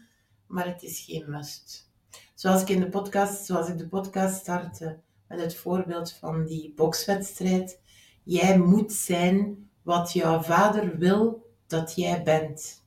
maar 0.48 0.68
het 0.68 0.84
is 0.84 1.00
geen 1.00 1.26
must. 1.28 1.92
Zoals 2.34 2.62
ik 2.62 2.70
in 2.70 2.80
de 2.80 2.90
podcast, 2.90 3.46
zoals 3.46 3.68
ik 3.68 3.78
de 3.78 3.88
podcast 3.88 4.36
startte 4.36 5.00
met 5.28 5.42
het 5.42 5.56
voorbeeld 5.56 6.12
van 6.12 6.46
die 6.46 6.74
bokswedstrijd. 6.76 7.80
Jij 8.24 8.60
moet 8.60 8.92
zijn 8.92 9.70
wat 9.82 10.14
jouw 10.14 10.42
vader 10.42 10.98
wil 10.98 11.52
dat 11.68 11.96
jij 11.96 12.24
bent. 12.24 12.84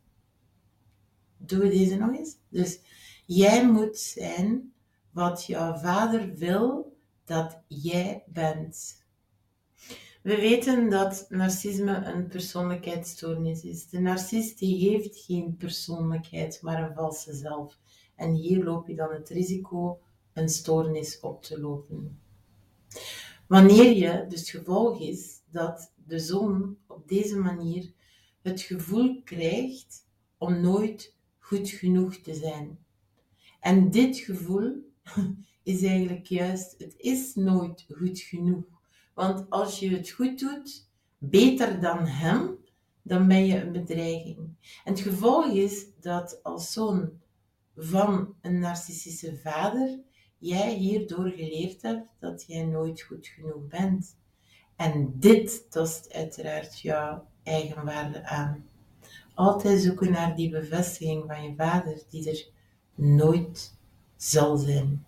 Doen 1.37 1.59
we 1.59 1.69
deze 1.69 1.97
nog 1.97 2.17
eens? 2.17 2.37
Dus 2.49 2.81
jij 3.27 3.67
moet 3.67 3.99
zijn 3.99 4.73
wat 5.11 5.45
jouw 5.45 5.77
vader 5.77 6.35
wil 6.35 6.96
dat 7.27 7.59
jij 7.67 8.23
bent. 8.27 9.05
We 10.23 10.37
weten 10.37 10.91
dat 10.91 11.27
narcisme 11.29 12.05
een 12.05 12.27
persoonlijkheidsstoornis 12.27 13.63
is. 13.63 13.89
De 13.89 14.01
narcist 14.01 14.59
die 14.59 14.91
heeft 14.91 15.19
geen 15.19 15.57
persoonlijkheid, 15.57 16.63
maar 16.63 16.83
een 16.83 16.95
valse 16.95 17.35
zelf. 17.35 17.79
En 18.17 18.35
hier 18.35 18.65
loop 18.65 18.89
je 18.89 18.95
dan 18.95 19.13
het 19.13 19.29
risico 19.29 20.01
een 20.33 20.49
stoornis 20.49 21.21
op 21.21 21.43
te 21.43 21.61
lopen. 21.61 22.21
Wanneer 23.47 23.97
je, 23.97 24.27
dus 24.29 24.51
gevolg 24.51 25.01
is 25.01 25.41
dat 25.51 25.93
de 26.07 26.19
zoon 26.19 26.77
op 26.87 27.09
deze 27.09 27.37
manier 27.37 27.93
het 28.43 28.61
gevoel 28.61 29.23
krijgt 29.25 30.07
om 30.39 30.61
nooit 30.61 31.15
goed 31.39 31.69
genoeg 31.69 32.17
te 32.17 32.35
zijn. 32.35 32.79
En 33.61 33.91
dit 33.91 34.17
gevoel 34.17 34.91
is 35.67 35.83
eigenlijk 35.83 36.27
juist, 36.27 36.75
het 36.79 36.95
is 36.97 37.35
nooit 37.35 37.87
goed 37.97 38.21
genoeg. 38.21 38.65
Want 39.15 39.51
als 39.51 39.79
je 39.79 39.91
het 39.91 40.11
goed 40.11 40.39
doet, 40.39 40.89
beter 41.19 41.81
dan 41.81 42.07
hem, 42.07 42.59
dan 43.03 43.29
ben 43.29 43.47
je 43.47 43.61
een 43.61 43.73
bedreiging. 43.73 44.39
En 44.85 44.93
het 44.93 45.01
gevolg 45.01 45.47
is 45.47 45.87
dat 46.01 46.43
als 46.43 46.73
zoon 46.73 47.11
van 47.77 48.35
een 48.41 48.59
narcistische 48.59 49.37
vader, 49.37 49.99
jij 50.39 50.75
hierdoor 50.75 51.29
geleerd 51.29 51.83
hebt 51.83 52.09
dat 52.19 52.45
jij 52.47 52.65
nooit 52.65 53.03
goed 53.03 53.27
genoeg 53.27 53.67
bent. 53.69 54.17
En 54.77 55.13
dit 55.19 55.71
tast 55.71 56.13
uiteraard 56.13 56.81
jouw 56.81 57.27
eigenwaarde 57.43 58.25
aan. 58.25 58.65
Altijd 59.35 59.81
zoeken 59.81 60.11
naar 60.11 60.37
die 60.37 60.51
bevestiging 60.51 61.25
van 61.27 61.43
je 61.43 61.55
vader, 61.57 62.03
die 62.11 62.31
er 62.31 62.49
nooit 62.95 63.79
zal 64.17 64.57
zijn. 64.57 65.06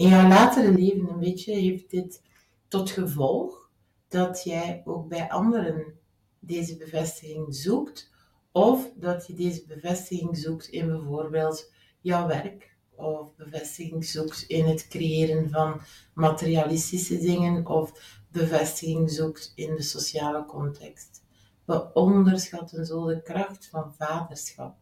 In 0.00 0.08
jouw 0.08 0.28
latere 0.28 0.72
leven 0.72 1.08
een 1.08 1.18
beetje 1.18 1.54
heeft 1.54 1.90
dit 1.90 2.22
tot 2.68 2.90
gevolg 2.90 3.70
dat 4.08 4.42
jij 4.44 4.82
ook 4.84 5.08
bij 5.08 5.30
anderen 5.30 5.98
deze 6.38 6.76
bevestiging 6.76 7.54
zoekt 7.54 8.10
Of 8.52 8.90
dat 8.94 9.26
je 9.26 9.34
deze 9.34 9.64
bevestiging 9.66 10.36
zoekt 10.36 10.68
in 10.68 10.86
bijvoorbeeld 10.86 11.72
jouw 12.00 12.26
werk, 12.26 12.76
of 12.94 13.34
bevestiging 13.36 14.04
zoekt 14.04 14.42
in 14.42 14.64
het 14.64 14.88
creëren 14.88 15.50
van 15.50 15.80
materialistische 16.14 17.18
dingen, 17.18 17.66
of 17.66 17.92
bevestiging 18.30 19.10
zoekt 19.10 19.52
in 19.54 19.74
de 19.74 19.82
sociale 19.82 20.44
context. 20.44 21.22
We 21.64 21.92
onderschatten 21.92 22.86
zo 22.86 23.06
de 23.06 23.22
kracht 23.22 23.66
van 23.66 23.94
vaderschap. 23.94 24.76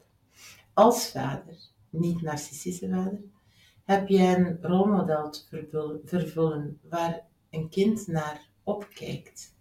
Als 0.74 1.10
vader, 1.10 1.56
niet 1.90 2.22
narcistische 2.22 2.88
vader, 2.88 3.36
heb 3.88 4.08
je 4.08 4.18
een 4.18 4.58
rolmodel 4.60 5.30
te 5.30 6.00
vervullen 6.04 6.80
waar 6.88 7.26
een 7.50 7.68
kind 7.68 8.06
naar 8.06 8.48
opkijkt. 8.62 9.54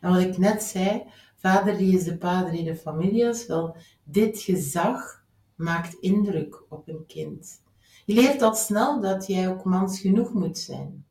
En 0.00 0.10
wat 0.10 0.20
ik 0.20 0.38
net 0.38 0.62
zei, 0.62 1.02
vader 1.36 1.76
die 1.76 1.96
is 1.96 2.04
de 2.04 2.16
padre 2.16 2.62
de 2.62 2.76
familias, 2.76 3.46
wel, 3.46 3.76
dit 4.04 4.40
gezag 4.40 5.24
maakt 5.54 5.94
indruk 5.94 6.62
op 6.68 6.88
een 6.88 7.06
kind. 7.06 7.62
Je 8.04 8.14
leert 8.14 8.42
al 8.42 8.54
snel 8.54 9.00
dat 9.00 9.26
jij 9.26 9.48
ook 9.48 9.64
mans 9.64 10.00
genoeg 10.00 10.32
moet 10.32 10.58
zijn. 10.58 11.04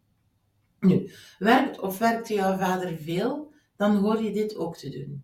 Nu, 0.79 1.11
werkt 1.39 1.79
of 1.79 1.97
werkt 1.97 2.27
jouw 2.27 2.57
vader 2.57 2.97
veel, 2.97 3.51
dan 3.75 3.95
hoor 3.95 4.21
je 4.21 4.31
dit 4.31 4.55
ook 4.55 4.77
te 4.77 4.89
doen. 4.89 5.23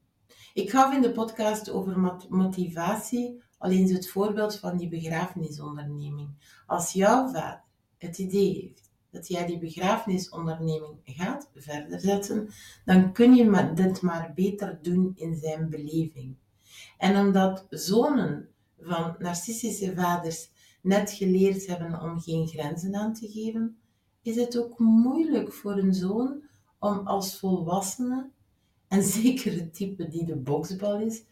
Ik 0.54 0.70
gaf 0.70 0.94
in 0.94 1.02
de 1.02 1.12
podcast 1.12 1.70
over 1.70 2.20
motivatie 2.30 3.44
al 3.60 3.70
eens 3.70 3.92
het 3.92 4.10
voorbeeld 4.10 4.56
van 4.56 4.78
die 4.78 4.90
begrafenisonderneming. 4.90 6.30
Als 6.66 6.94
jouw 6.94 7.28
vader 7.28 7.64
het 7.98 8.18
idee 8.18 8.54
heeft 8.54 8.92
dat 9.12 9.28
jij 9.28 9.46
die 9.46 9.60
begrafenisonderneming 9.60 10.98
gaat 11.04 11.50
verder 11.56 12.00
zetten, 12.00 12.50
dan 12.86 13.14
kun 13.14 13.36
je 13.36 13.72
dit 13.76 14.02
maar 14.02 14.32
beter 14.36 14.80
doen 14.82 15.12
in 15.16 15.36
zijn 15.36 15.70
beleving. 15.70 16.36
En 16.98 17.18
omdat 17.18 17.66
zonen 17.70 18.50
van 18.80 19.16
narcistische 19.20 19.94
vaders 19.96 20.50
net 20.82 21.12
geleerd 21.12 21.68
hebben 21.68 22.02
om 22.02 22.20
geen 22.20 22.48
grenzen 22.48 22.96
aan 22.96 23.14
te 23.14 23.28
geven, 23.28 23.78
is 24.22 24.36
het 24.36 24.58
ook 24.58 24.80
moeilijk 24.80 25.54
voor 25.54 25.78
een 25.78 25.94
zoon 25.94 26.44
om 26.80 27.08
als 27.08 27.40
volwassene, 27.40 28.30
en 28.88 29.04
zeker 29.22 29.54
het 29.54 29.74
type 29.74 30.08
die 30.08 30.26
de 30.26 30.36
boksbal 30.36 31.00
is, 31.00 31.24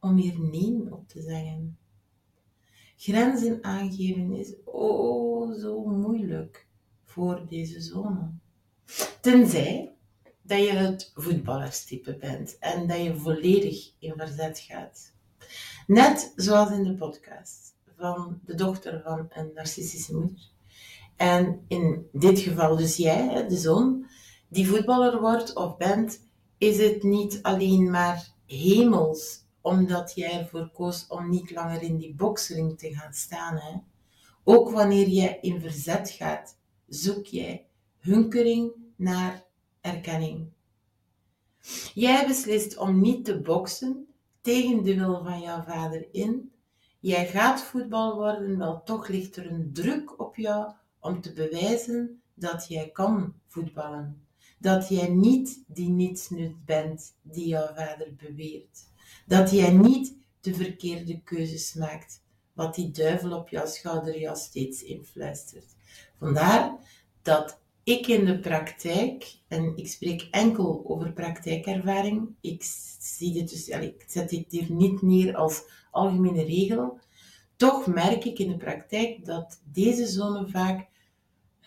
om 0.00 0.16
hier 0.16 0.40
nee 0.40 0.92
op 0.92 1.08
te 1.08 1.22
zeggen. 1.22 1.78
Grenzen 2.96 3.64
aangeven 3.64 4.32
is 4.32 4.54
oh 4.64 5.54
zo 5.54 5.84
moeilijk 5.84 6.66
voor 7.04 7.46
deze 7.48 7.80
zone. 7.80 8.30
Tenzij 9.20 9.92
dat 10.42 10.58
je 10.58 10.70
het 10.70 11.12
voetballerstype 11.14 12.16
bent 12.16 12.58
en 12.58 12.86
dat 12.86 13.02
je 13.02 13.16
volledig 13.16 13.92
in 13.98 14.12
verzet 14.16 14.58
gaat. 14.58 15.12
Net 15.86 16.32
zoals 16.36 16.70
in 16.70 16.82
de 16.82 16.94
podcast 16.94 17.74
van 17.96 18.40
de 18.44 18.54
dochter 18.54 19.00
van 19.04 19.26
een 19.30 19.50
narcistische 19.54 20.14
moeder. 20.16 20.50
En 21.16 21.64
in 21.68 22.06
dit 22.12 22.38
geval 22.38 22.76
dus 22.76 22.96
jij, 22.96 23.48
de 23.48 23.56
zoon, 23.56 24.06
die 24.48 24.68
voetballer 24.68 25.20
wordt 25.20 25.54
of 25.54 25.76
bent, 25.76 26.26
is 26.58 26.78
het 26.78 27.02
niet 27.02 27.38
alleen 27.42 27.90
maar 27.90 28.28
hemels 28.46 29.46
omdat 29.68 30.12
jij 30.14 30.38
ervoor 30.38 30.70
koos 30.70 31.06
om 31.06 31.30
niet 31.30 31.50
langer 31.50 31.82
in 31.82 31.96
die 31.96 32.14
boksring 32.14 32.78
te 32.78 32.94
gaan 32.94 33.12
staan. 33.12 33.56
Hè? 33.56 33.76
Ook 34.44 34.70
wanneer 34.70 35.08
jij 35.08 35.38
in 35.40 35.60
verzet 35.60 36.10
gaat, 36.10 36.58
zoek 36.86 37.26
jij 37.26 37.66
hunkering 37.98 38.72
naar 38.96 39.44
erkenning. 39.80 40.48
Jij 41.94 42.26
beslist 42.26 42.78
om 42.78 43.00
niet 43.00 43.24
te 43.24 43.40
boksen 43.40 44.06
tegen 44.40 44.82
de 44.82 44.94
wil 44.94 45.24
van 45.24 45.40
jouw 45.40 45.62
vader 45.62 46.08
in. 46.12 46.52
Jij 47.00 47.26
gaat 47.26 47.62
voetbal 47.62 48.14
worden, 48.14 48.58
wel 48.58 48.82
toch 48.82 49.08
ligt 49.08 49.36
er 49.36 49.50
een 49.50 49.72
druk 49.72 50.20
op 50.20 50.36
jou 50.36 50.72
om 50.98 51.20
te 51.20 51.32
bewijzen 51.32 52.22
dat 52.34 52.68
jij 52.68 52.90
kan 52.90 53.34
voetballen. 53.46 54.26
Dat 54.58 54.88
jij 54.88 55.08
niet 55.08 55.62
die 55.66 55.88
nietsnut 55.88 56.64
bent 56.64 57.14
die 57.22 57.48
jouw 57.48 57.74
vader 57.74 58.14
beweert. 58.16 58.87
Dat 59.28 59.50
jij 59.50 59.70
niet 59.70 60.14
de 60.40 60.54
verkeerde 60.54 61.20
keuzes 61.20 61.74
maakt, 61.74 62.22
wat 62.52 62.74
die 62.74 62.90
duivel 62.90 63.32
op 63.32 63.48
jouw 63.48 63.66
schouder 63.66 64.18
jou 64.18 64.36
steeds 64.36 64.82
influistert. 64.82 65.74
Vandaar 66.18 66.76
dat 67.22 67.60
ik 67.82 68.06
in 68.06 68.24
de 68.24 68.38
praktijk, 68.38 69.38
en 69.48 69.76
ik 69.76 69.88
spreek 69.88 70.28
enkel 70.30 70.84
over 70.86 71.12
praktijkervaring, 71.12 72.28
ik, 72.40 72.62
zie 73.00 73.32
dit 73.32 73.50
dus, 73.50 73.68
ik 73.68 74.04
zet 74.06 74.28
dit 74.28 74.44
hier 74.48 74.72
niet 74.72 75.02
neer 75.02 75.36
als 75.36 75.62
algemene 75.90 76.44
regel, 76.44 76.98
toch 77.56 77.86
merk 77.86 78.24
ik 78.24 78.38
in 78.38 78.48
de 78.48 78.56
praktijk 78.56 79.24
dat 79.24 79.60
deze 79.72 80.06
zonen 80.06 80.50
vaak 80.50 80.86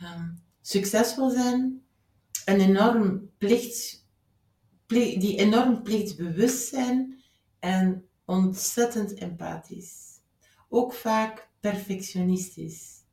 um, 0.03 0.41
succesvol 0.61 1.29
zijn, 1.29 1.81
een 2.45 2.59
enorm 2.59 3.29
plicht, 3.37 4.05
plicht, 4.85 5.21
die 5.21 5.37
enorm 5.37 5.83
plichtsbewust 5.83 6.67
zijn 6.67 7.20
en 7.61 8.05
ontzettend 8.25 9.13
empathisch. 9.13 10.19
Ook 10.69 10.93
vaak 10.93 11.49
perfectionistisch. 11.59 13.03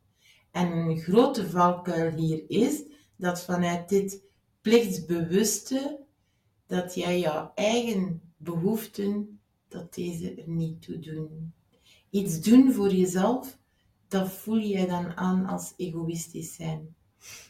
En 0.51 0.73
een 0.73 0.99
grote 0.99 1.51
valkuil 1.51 2.13
hier 2.13 2.45
is 2.49 2.83
dat 3.17 3.43
vanuit 3.43 3.89
dit 3.89 4.23
plichtsbewuste, 4.61 6.01
dat 6.67 6.95
jij 6.95 7.21
jouw 7.21 7.53
eigen 7.55 8.21
behoeften, 8.37 9.41
dat 9.69 9.95
deze 9.95 10.35
er 10.35 10.49
niet 10.49 10.83
toe 10.83 10.99
doen. 10.99 11.53
Iets 12.11 12.41
doen 12.41 12.73
voor 12.73 12.93
jezelf, 12.93 13.59
dat 14.09 14.33
voel 14.33 14.59
je 14.59 14.87
dan 14.87 15.17
aan 15.17 15.47
als 15.47 15.73
egoïstisch 15.77 16.55
zijn. 16.55 16.95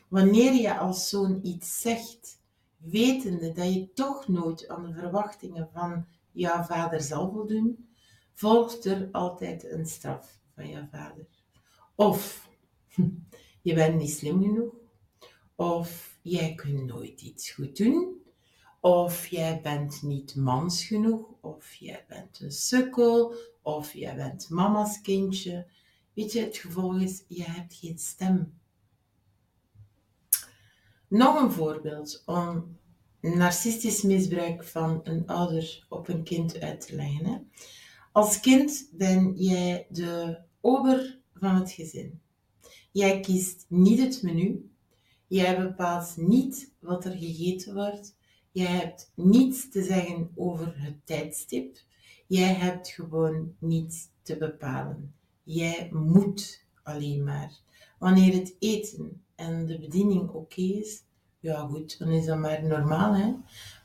Wanneer 0.08 0.52
je 0.52 0.78
als 0.78 1.08
zoon 1.08 1.40
iets 1.42 1.80
zegt, 1.80 2.40
wetende 2.76 3.52
dat 3.52 3.74
je 3.74 3.92
toch 3.92 4.28
nooit 4.28 4.68
aan 4.68 4.82
de 4.86 4.92
verwachtingen 4.92 5.68
van 5.72 6.06
jouw 6.38 6.62
vader 6.62 7.00
zal 7.00 7.30
voldoen, 7.30 7.88
volgt 8.32 8.84
er 8.84 9.08
altijd 9.12 9.70
een 9.70 9.86
straf 9.86 10.38
van 10.54 10.68
jouw 10.68 10.86
vader. 10.90 11.26
Of 11.94 12.48
je 13.62 13.74
bent 13.74 13.96
niet 13.98 14.10
slim 14.10 14.42
genoeg, 14.42 14.74
of 15.54 16.18
jij 16.22 16.54
kunt 16.54 16.84
nooit 16.84 17.20
iets 17.20 17.50
goed 17.50 17.76
doen, 17.76 18.22
of 18.80 19.26
jij 19.26 19.60
bent 19.60 20.02
niet 20.02 20.36
mans 20.36 20.84
genoeg, 20.84 21.26
of 21.40 21.74
jij 21.74 22.04
bent 22.08 22.40
een 22.40 22.52
sukkel, 22.52 23.34
of 23.62 23.92
jij 23.92 24.16
bent 24.16 24.48
mama's 24.50 25.00
kindje. 25.00 25.66
Weet 26.14 26.32
je, 26.32 26.40
het 26.40 26.56
gevolg 26.56 27.00
is, 27.00 27.24
je 27.28 27.42
hebt 27.42 27.74
geen 27.74 27.98
stem. 27.98 28.58
Nog 31.08 31.42
een 31.42 31.52
voorbeeld 31.52 32.22
om 32.26 32.78
narcistisch 33.20 34.02
misbruik 34.02 34.64
van 34.64 35.00
een 35.04 35.26
ouder 35.26 35.86
op 35.88 36.08
een 36.08 36.22
kind 36.22 36.60
uit 36.60 36.86
te 36.86 36.94
leggen. 36.94 37.50
Als 38.12 38.40
kind 38.40 38.88
ben 38.92 39.34
jij 39.36 39.86
de 39.90 40.38
ober 40.60 41.18
van 41.34 41.54
het 41.54 41.70
gezin. 41.72 42.20
Jij 42.92 43.20
kiest 43.20 43.64
niet 43.68 44.00
het 44.00 44.22
menu. 44.22 44.70
Jij 45.26 45.58
bepaalt 45.58 46.16
niet 46.16 46.72
wat 46.78 47.04
er 47.04 47.16
gegeten 47.16 47.74
wordt. 47.74 48.16
Jij 48.52 48.66
hebt 48.66 49.12
niets 49.14 49.70
te 49.70 49.82
zeggen 49.82 50.30
over 50.34 50.82
het 50.82 51.06
tijdstip. 51.06 51.76
Jij 52.26 52.52
hebt 52.54 52.88
gewoon 52.88 53.54
niets 53.58 54.08
te 54.22 54.36
bepalen. 54.36 55.14
Jij 55.42 55.88
moet 55.92 56.64
alleen 56.82 57.24
maar. 57.24 57.60
Wanneer 57.98 58.32
het 58.32 58.56
eten 58.58 59.22
en 59.34 59.66
de 59.66 59.78
bediening 59.78 60.30
oké 60.30 60.60
is, 60.60 61.02
ja 61.40 61.66
goed, 61.66 61.98
dan 61.98 62.08
is 62.08 62.26
dat 62.26 62.38
maar 62.38 62.64
normaal. 62.64 63.14
Hè? 63.14 63.26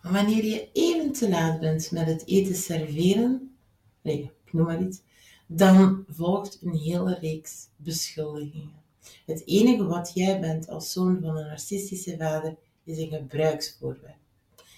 Maar 0.01 0.11
wanneer 0.11 0.45
je 0.45 0.69
even 0.73 1.11
te 1.11 1.29
laat 1.29 1.59
bent 1.59 1.91
met 1.91 2.05
het 2.05 2.27
eten 2.27 2.55
serveren, 2.55 3.55
nee, 4.01 4.31
ik 4.45 4.53
noem 4.53 4.65
maar 4.65 4.81
iets, 4.81 5.01
dan 5.47 6.05
volgt 6.07 6.59
een 6.61 6.75
hele 6.75 7.19
reeks 7.19 7.67
beschuldigingen. 7.75 8.81
Het 9.25 9.43
enige 9.45 9.85
wat 9.85 10.11
jij 10.13 10.39
bent 10.39 10.69
als 10.69 10.91
zoon 10.91 11.21
van 11.21 11.37
een 11.37 11.47
narcistische 11.47 12.17
vader 12.17 12.55
is 12.83 12.97
een 12.97 13.09
gebruiksvoorwerp. 13.09 14.17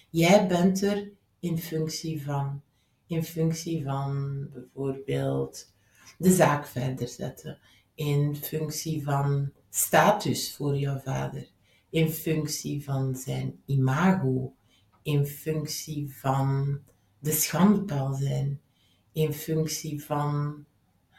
Jij 0.09 0.47
bent 0.47 0.81
er 0.81 1.11
in 1.39 1.57
functie 1.57 2.23
van. 2.23 2.61
In 3.07 3.23
functie 3.23 3.83
van 3.83 4.47
bijvoorbeeld 4.53 5.71
de 6.17 6.31
zaak 6.31 6.67
verder 6.67 7.07
zetten. 7.07 7.57
In 7.95 8.35
functie 8.35 9.03
van 9.03 9.51
status 9.69 10.55
voor 10.55 10.77
jouw 10.77 10.99
vader 10.99 11.47
in 11.89 12.09
functie 12.09 12.83
van 12.83 13.15
zijn 13.15 13.61
imago, 13.65 14.53
in 15.01 15.25
functie 15.25 16.15
van 16.15 16.79
de 17.19 17.31
schandpaal 17.31 18.13
zijn, 18.13 18.61
in 19.11 19.33
functie 19.33 20.03
van 20.03 20.65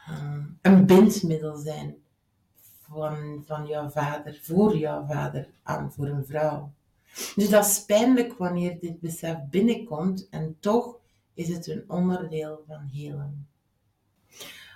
uh, 0.09 0.45
een 0.63 0.87
bindmiddel 0.87 1.57
zijn 1.57 1.97
van, 2.81 3.43
van 3.47 3.67
jouw 3.67 3.89
vader, 3.89 4.41
voor 4.43 4.77
jouw 4.77 5.07
vader 5.07 5.49
aan 5.63 5.93
voor 5.93 6.07
een 6.07 6.27
vrouw. 6.27 6.73
Dus 7.35 7.49
dat 7.49 7.67
is 7.67 7.85
pijnlijk 7.85 8.39
wanneer 8.39 8.81
dit 8.81 9.01
besef 9.01 9.37
binnenkomt 9.51 10.29
en 10.31 10.57
toch 10.61 10.99
is 11.35 11.49
het 11.49 11.67
een 11.67 11.85
onderdeel 11.89 12.65
van 12.67 12.89
helen. 12.93 13.49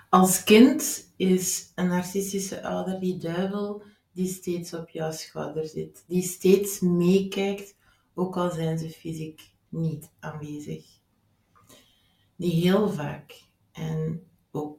Als 0.08 0.44
kind 0.44 1.12
is 1.16 1.72
een 1.74 1.88
narcistische 1.88 2.62
ouder 2.62 3.00
die 3.00 3.16
duivel 3.16 3.82
die 4.12 4.28
steeds 4.28 4.74
op 4.74 4.88
jouw 4.88 5.12
schouder 5.12 5.66
zit, 5.66 6.04
die 6.06 6.22
steeds 6.22 6.80
meekijkt, 6.80 7.76
ook 8.14 8.36
al 8.36 8.50
zijn 8.50 8.78
ze 8.78 8.88
fysiek 8.88 9.50
niet 9.68 10.10
aanwezig. 10.18 10.84
Die 12.36 12.52
heel 12.52 12.90
vaak 12.90 13.42
en 13.72 14.22
ook 14.50 14.78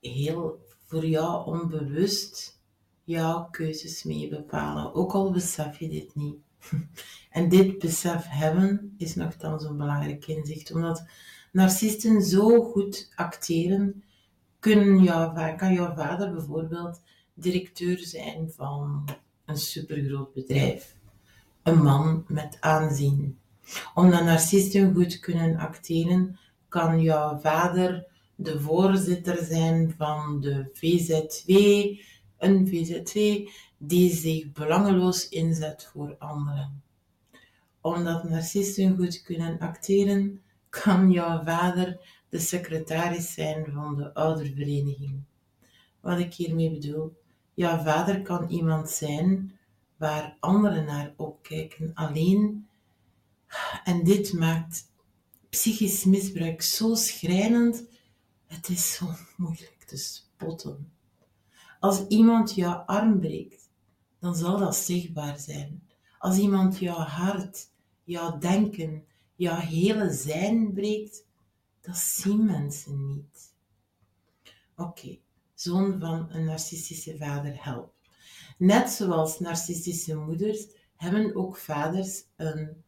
heel 0.00 0.58
voor 0.86 1.06
jou 1.06 1.46
onbewust 1.46 2.62
jouw 3.04 3.48
keuzes 3.50 4.02
mee 4.02 4.28
bepalen, 4.28 4.94
ook 4.94 5.12
al 5.12 5.30
besef 5.30 5.78
je 5.78 5.88
dit 5.88 6.14
niet. 6.14 6.36
En 7.30 7.48
dit 7.48 7.78
besef 7.78 8.26
hebben 8.28 8.94
is 8.98 9.14
nogthans 9.14 9.64
een 9.64 9.76
belangrijk 9.76 10.26
inzicht, 10.26 10.72
omdat 10.72 11.06
narcisten 11.52 12.22
zo 12.22 12.62
goed 12.62 13.12
acteren, 13.14 14.04
kunnen 14.58 15.04
kan 15.56 15.72
jouw 15.72 15.94
vader 15.94 16.32
bijvoorbeeld 16.32 17.00
directeur 17.34 17.98
zijn 17.98 18.50
van 18.50 19.04
een 19.44 19.58
supergroot 19.58 20.32
bedrijf. 20.32 20.96
Een 21.62 21.82
man 21.82 22.24
met 22.28 22.56
aanzien. 22.60 23.38
Omdat 23.94 24.24
narcisten 24.24 24.94
goed 24.94 25.18
kunnen 25.18 25.56
acteren, 25.56 26.38
kan 26.68 27.02
jouw 27.02 27.38
vader 27.38 28.06
de 28.34 28.60
voorzitter 28.60 29.44
zijn 29.44 29.94
van 29.96 30.40
de 30.40 30.70
VZW, 30.72 31.50
een 32.38 32.68
VZW 32.68 33.48
die 33.78 34.14
zich 34.14 34.52
belangeloos 34.52 35.28
inzet 35.28 35.88
voor 35.92 36.16
anderen. 36.18 36.82
Omdat 37.80 38.28
narcisten 38.28 38.96
goed 38.96 39.22
kunnen 39.22 39.58
acteren, 39.58 40.42
kan 40.68 41.10
jouw 41.10 41.42
vader 41.44 41.98
de 42.28 42.38
secretaris 42.38 43.32
zijn 43.32 43.66
van 43.72 43.96
de 43.96 44.14
oudervereniging. 44.14 45.22
Wat 46.00 46.18
ik 46.18 46.34
hiermee 46.34 46.70
bedoel, 46.70 47.16
jouw 47.54 47.82
vader 47.82 48.22
kan 48.22 48.48
iemand 48.48 48.90
zijn 48.90 49.58
waar 49.96 50.36
anderen 50.40 50.84
naar 50.84 51.12
opkijken. 51.16 51.90
Alleen, 51.94 52.68
en 53.84 54.04
dit 54.04 54.32
maakt 54.32 54.92
psychisch 55.48 56.04
misbruik 56.04 56.62
zo 56.62 56.94
schrijnend, 56.94 57.84
het 58.46 58.68
is 58.68 58.94
zo 58.94 59.06
moeilijk 59.36 59.84
te 59.86 59.96
spotten. 59.96 60.92
Als 61.80 62.06
iemand 62.06 62.54
jouw 62.54 62.74
arm 62.74 63.20
breekt, 63.20 63.70
dan 64.18 64.36
zal 64.36 64.58
dat 64.58 64.76
zichtbaar 64.76 65.38
zijn. 65.38 65.82
Als 66.18 66.38
iemand 66.38 66.78
jouw 66.78 66.98
hart, 66.98 67.68
jouw 68.04 68.38
denken, 68.38 69.04
jouw 69.34 69.56
hele 69.56 70.12
zijn 70.12 70.72
breekt, 70.72 71.24
dat 71.80 71.96
zien 71.96 72.44
mensen 72.44 73.06
niet. 73.06 73.52
Oké, 74.76 75.18
zoon 75.64 76.00
van 76.00 76.26
een 76.30 76.44
narcistische 76.44 77.16
vader 77.16 77.64
helpt. 77.64 77.92
Net 78.58 78.90
zoals 78.90 79.40
narcistische 79.40 80.14
moeders 80.14 80.66
hebben 80.96 81.34
ook 81.34 81.56
vaders 81.56 82.24
een, 82.36 82.84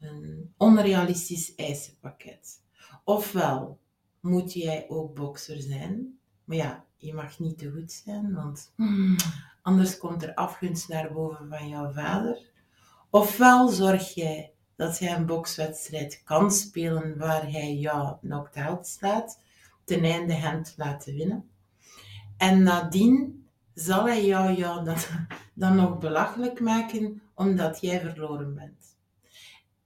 een 0.00 0.52
onrealistisch 0.56 1.54
eisenpakket. 1.54 2.62
Ofwel 3.04 3.78
moet 4.20 4.52
jij 4.52 4.84
ook 4.88 5.14
bokser 5.14 5.60
zijn, 5.60 6.18
maar 6.44 6.56
ja, 6.56 6.84
je 6.96 7.14
mag 7.14 7.38
niet 7.38 7.58
te 7.58 7.70
goed 7.70 7.92
zijn, 7.92 8.34
want 8.34 8.72
anders 9.62 9.98
komt 9.98 10.22
er 10.22 10.34
afgunst 10.34 10.88
naar 10.88 11.12
boven 11.12 11.48
van 11.48 11.68
jouw 11.68 11.92
vader. 11.92 12.50
Ofwel 13.10 13.68
zorg 13.68 14.14
jij 14.14 14.52
dat 14.76 14.98
hij 14.98 15.14
een 15.14 15.26
bokswedstrijd 15.26 16.22
kan 16.24 16.50
spelen 16.50 17.18
waar 17.18 17.50
hij 17.50 17.74
jou 17.74 18.16
knocked-out 18.20 18.86
slaat, 18.86 19.40
ten 19.84 20.04
einde 20.04 20.32
hem 20.32 20.62
te 20.62 20.72
laten 20.76 21.14
winnen. 21.14 21.48
En 22.36 22.62
nadien 22.62 23.46
zal 23.74 24.06
hij 24.06 24.24
jou, 24.24 24.84
dan, 24.84 24.96
dan 25.54 25.76
nog 25.76 25.98
belachelijk 25.98 26.60
maken 26.60 27.22
omdat 27.34 27.80
jij 27.80 28.00
verloren 28.00 28.54
bent. 28.54 28.96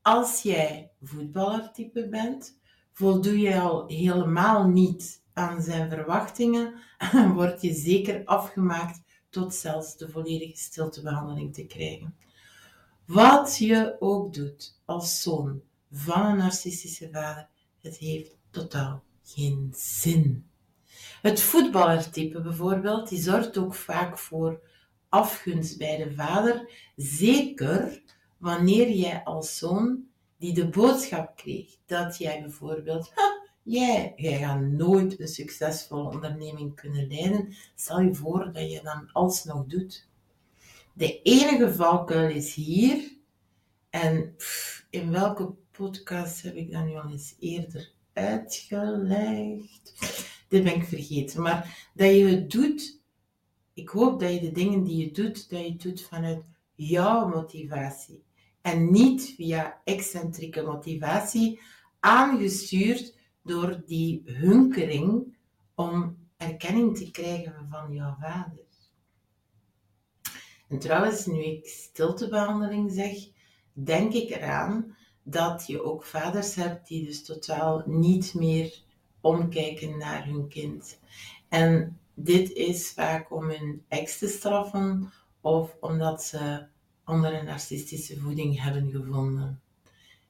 Als 0.03 0.43
jij 0.43 0.91
voetballertype 1.03 2.09
bent, 2.09 2.59
voldoe 2.93 3.39
je 3.39 3.61
al 3.61 3.87
helemaal 3.87 4.69
niet 4.69 5.23
aan 5.33 5.63
zijn 5.63 5.89
verwachtingen 5.89 6.75
en 6.99 7.33
word 7.33 7.63
je 7.63 7.73
zeker 7.75 8.25
afgemaakt 8.25 9.03
tot 9.31 9.55
zelfs 9.55 9.97
de 9.97 10.09
volledige 10.09 10.57
stiltebehandeling 10.57 11.55
te 11.55 11.67
krijgen. 11.67 12.15
Wat 13.05 13.57
je 13.59 13.97
ook 13.99 14.35
doet 14.35 14.81
als 14.85 15.23
zoon 15.23 15.61
van 15.93 16.27
een 16.27 16.37
narcistische 16.37 17.09
vader, 17.13 17.49
het 17.81 17.97
heeft 17.97 18.37
totaal 18.51 19.03
geen 19.23 19.73
zin. 19.77 20.47
Het 21.23 21.41
voetballertype 21.41 22.41
bijvoorbeeld, 22.41 23.09
die 23.09 23.23
zorgt 23.23 23.59
ook 23.59 23.75
vaak 23.75 24.19
voor 24.19 24.61
afgunst 25.09 25.79
bij 25.79 25.97
de 25.97 26.15
vader, 26.15 26.71
zeker 26.97 28.03
wanneer 28.37 28.91
jij 28.91 29.25
als 29.25 29.59
zoon 29.59 30.05
die 30.39 30.55
de 30.55 30.69
boodschap 30.69 31.37
kreeg 31.37 31.77
dat 31.87 32.19
jij 32.19 32.41
bijvoorbeeld, 32.41 33.13
jij, 33.63 34.13
jij 34.17 34.39
gaat 34.39 34.61
nooit 34.61 35.21
een 35.21 35.29
succesvolle 35.29 36.11
onderneming 36.11 36.75
kunnen 36.75 37.07
leiden, 37.07 37.55
stel 37.75 38.01
je 38.01 38.15
voor 38.15 38.53
dat 38.53 38.73
je 38.73 38.81
dan 38.83 39.13
alsnog 39.13 39.67
doet. 39.67 40.07
De 40.93 41.23
enige 41.23 41.75
valkuil 41.75 42.29
is 42.29 42.55
hier, 42.55 43.17
en 43.91 44.35
in 44.91 45.11
welke 45.11 45.55
podcast 45.71 46.43
heb 46.43 46.55
ik 46.55 46.73
dat 46.73 46.85
nu 46.85 46.95
al 46.95 47.11
eens 47.11 47.35
eerder 47.39 47.91
uitgelegd? 48.13 49.93
Dit 50.49 50.65
ben 50.65 50.75
ik 50.75 50.85
vergeten. 50.85 51.43
Maar 51.43 51.91
dat 51.95 52.15
je 52.15 52.25
het 52.25 52.51
doet, 52.51 53.01
ik 53.73 53.89
hoop 53.89 54.21
dat 54.21 54.33
je 54.33 54.41
de 54.41 54.53
dingen 54.53 54.83
die 54.83 54.97
je 54.97 55.13
doet, 55.13 55.51
dat 55.51 55.61
je 55.61 55.71
het 55.71 55.83
doet 55.83 56.03
vanuit 56.03 56.43
jouw 56.75 57.29
motivatie. 57.29 58.25
En 58.61 58.91
niet 58.91 59.35
via 59.37 59.81
excentrieke 59.85 60.63
motivatie, 60.63 61.61
aangestuurd 62.01 63.17
door 63.43 63.83
die 63.87 64.23
hunkering 64.25 65.37
om 65.75 66.17
erkenning 66.37 66.97
te 66.97 67.11
krijgen 67.11 67.67
van 67.71 67.93
jouw 67.93 68.17
vader. 68.21 68.67
En 70.69 70.79
trouwens, 70.79 71.27
nu 71.27 71.43
ik 71.43 71.67
stiltebehandeling 71.67 72.93
zeg, 72.93 73.17
denk 73.73 74.13
ik 74.13 74.31
eraan 74.31 74.97
dat 75.23 75.67
je 75.67 75.83
ook 75.83 76.05
vaders 76.05 76.55
hebt 76.55 76.89
die 76.89 77.07
dus 77.07 77.25
totaal 77.25 77.83
niet 77.87 78.35
meer 78.35 78.83
omkijken 79.29 79.99
naar 79.99 80.27
hun 80.27 80.49
kind. 80.49 80.99
En 81.49 81.99
dit 82.15 82.53
is 82.53 82.91
vaak 82.91 83.33
om 83.33 83.49
hun 83.49 83.85
ex 83.89 84.19
te 84.19 84.29
straffen 84.29 85.13
of 85.41 85.77
omdat 85.81 86.25
ze 86.25 86.67
andere 87.05 87.43
narcistische 87.43 88.19
voeding 88.19 88.63
hebben 88.63 88.91
gevonden. 88.91 89.61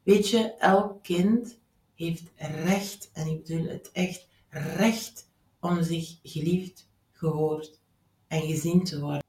Weet 0.02 0.28
je, 0.28 0.54
elk 0.58 1.02
kind 1.02 1.58
heeft 1.94 2.22
recht, 2.36 3.10
en 3.12 3.26
ik 3.26 3.44
bedoel 3.44 3.66
het 3.66 3.90
echt 3.92 4.26
recht, 4.50 5.28
om 5.60 5.82
zich 5.82 6.18
geliefd, 6.22 6.88
gehoord 7.12 7.80
en 8.28 8.42
gezien 8.42 8.84
te 8.84 9.00
worden. 9.00 9.24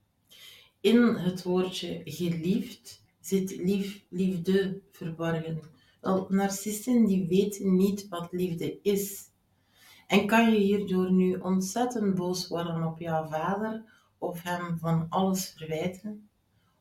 In 0.81 1.03
het 1.03 1.43
woordje 1.43 2.01
geliefd 2.05 3.01
zit 3.19 3.57
lief, 3.57 4.03
liefde 4.09 4.81
verborgen. 4.91 5.61
Wel, 6.01 6.25
narcisten 6.29 7.05
die 7.05 7.27
weten 7.27 7.75
niet 7.75 8.07
wat 8.07 8.27
liefde 8.31 8.79
is. 8.81 9.28
En 10.09 10.27
kan 10.27 10.51
je 10.51 10.57
hierdoor 10.57 11.11
nu 11.11 11.35
ontzettend 11.35 12.15
boos 12.15 12.47
worden 12.47 12.83
op 12.83 12.99
jouw 12.99 13.27
vader 13.27 13.83
of 14.17 14.43
hem 14.43 14.77
van 14.79 15.05
alles 15.09 15.53
verwijten? 15.57 16.29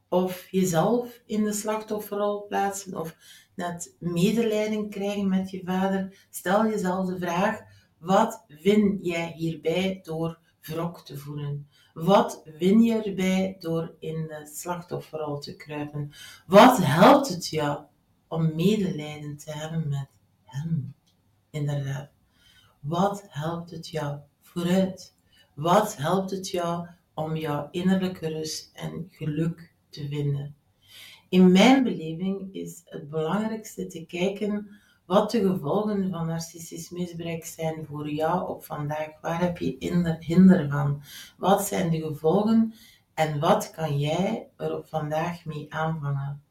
Of 0.09 0.49
jezelf 0.51 1.21
in 1.27 1.45
de 1.45 1.53
slachtofferrol 1.53 2.47
plaatsen 2.47 2.97
of 2.97 3.17
net 3.55 3.95
medelijden 3.99 4.89
krijgen 4.89 5.29
met 5.29 5.51
je 5.51 5.61
vader? 5.65 6.27
Stel 6.31 6.67
jezelf 6.67 7.07
de 7.07 7.19
vraag, 7.19 7.61
wat 7.99 8.45
win 8.63 8.99
jij 9.03 9.33
hierbij 9.37 10.01
door 10.03 10.39
wrok 10.61 11.01
te 11.05 11.19
voelen? 11.19 11.69
Wat 11.95 12.43
win 12.59 12.83
je 12.83 13.03
erbij 13.03 13.57
door 13.59 13.95
in 13.99 14.27
de 14.27 14.51
slachtofferrol 14.55 15.39
te 15.39 15.57
kruipen? 15.57 16.13
Wat 16.47 16.79
helpt 16.79 17.29
het 17.29 17.49
jou 17.49 17.85
om 18.29 18.55
medelijden 18.55 19.37
te 19.37 19.53
hebben 19.53 19.89
met 19.89 20.09
hem? 20.43 20.95
Inderdaad. 21.51 22.18
Wat 22.89 23.27
helpt 23.29 23.71
het 23.71 23.89
jou 23.89 24.19
vooruit? 24.43 25.15
Wat 25.55 25.97
helpt 25.97 26.31
het 26.31 26.49
jou 26.49 26.87
om 27.15 27.37
jouw 27.37 27.69
innerlijke 27.71 28.29
rust 28.29 28.71
en 28.75 29.09
geluk 29.11 29.73
te 29.89 30.09
vinden? 30.09 30.55
In 31.29 31.53
mijn 31.53 31.83
beleving 31.83 32.55
is 32.55 32.83
het 32.85 33.11
belangrijkste 33.11 33.87
te 33.87 34.07
kijken 34.07 34.69
wat 35.07 35.31
de 35.31 35.41
gevolgen 35.41 36.11
van 36.11 36.27
narcistisch 36.27 36.91
misbruik 36.91 37.45
zijn 37.45 37.87
voor 37.87 38.11
jou 38.11 38.49
op 38.49 38.65
vandaag. 38.65 39.21
Waar 39.21 39.41
heb 39.41 39.59
je 39.59 39.77
hinder 40.19 40.69
van? 40.71 41.03
Wat 41.37 41.67
zijn 41.67 41.91
de 41.91 42.01
gevolgen 42.01 42.75
en 43.15 43.41
wat 43.41 43.71
kan 43.71 43.99
jij 43.99 44.49
er 44.57 44.77
op 44.77 44.89
vandaag 44.89 45.45
mee 45.45 45.67
aanvangen? 45.73 46.43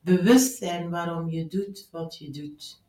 Bewust 0.00 0.56
zijn 0.56 0.90
waarom 0.90 1.28
je 1.28 1.46
doet 1.46 1.88
wat 1.90 2.16
je 2.16 2.30
doet. 2.30 2.80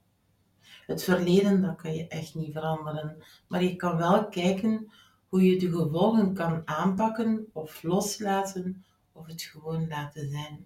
Het 0.92 1.04
verleden, 1.04 1.62
dat 1.62 1.76
kan 1.76 1.94
je 1.94 2.08
echt 2.08 2.36
niet 2.36 2.52
veranderen. 2.52 3.24
Maar 3.48 3.64
je 3.64 3.76
kan 3.76 3.98
wel 3.98 4.28
kijken 4.28 4.92
hoe 5.30 5.44
je 5.44 5.60
de 5.60 5.72
gevolgen 5.72 6.34
kan 6.34 6.62
aanpakken 6.66 7.48
of 7.54 7.84
loslaten 7.84 8.86
of 9.12 9.28
het 9.28 9.42
gewoon 9.42 9.88
laten 9.88 10.30
zijn. 10.30 10.66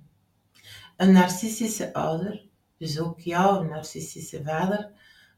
Een 0.98 1.12
narcistische 1.12 1.94
ouder, 1.94 2.46
dus 2.78 3.00
ook 3.00 3.20
jouw 3.20 3.64
narcistische 3.64 4.44
vader, 4.44 4.92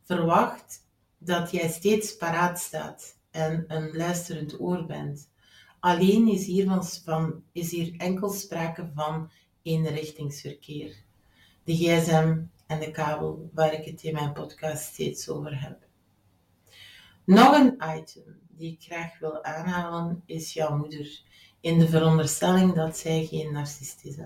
verwacht 0.03 0.85
dat 1.17 1.51
jij 1.51 1.69
steeds 1.69 2.15
paraat 2.15 2.59
staat 2.59 3.19
en 3.31 3.65
een 3.67 3.95
luisterend 3.95 4.59
oor 4.59 4.85
bent. 4.85 5.29
Alleen 5.79 6.27
is 6.27 6.45
hier, 6.45 6.81
van, 7.03 7.43
is 7.51 7.71
hier 7.71 7.93
enkel 7.97 8.29
sprake 8.29 8.91
van 8.95 9.31
eenrichtingsverkeer. 9.61 10.95
De 11.63 11.75
gsm 11.75 12.37
en 12.67 12.79
de 12.79 12.91
kabel, 12.91 13.49
waar 13.53 13.73
ik 13.73 13.85
het 13.85 14.03
in 14.03 14.13
mijn 14.13 14.33
podcast 14.33 14.83
steeds 14.83 15.29
over 15.29 15.61
heb. 15.61 15.85
Nog 17.25 17.55
een 17.57 17.73
item 17.97 18.39
die 18.49 18.71
ik 18.71 18.81
graag 18.81 19.19
wil 19.19 19.43
aanhalen 19.43 20.23
is 20.25 20.53
jouw 20.53 20.77
moeder. 20.77 21.21
In 21.59 21.79
de 21.79 21.87
veronderstelling 21.87 22.73
dat 22.73 22.97
zij 22.97 23.25
geen 23.25 23.51
narcist 23.51 24.05
is. 24.05 24.17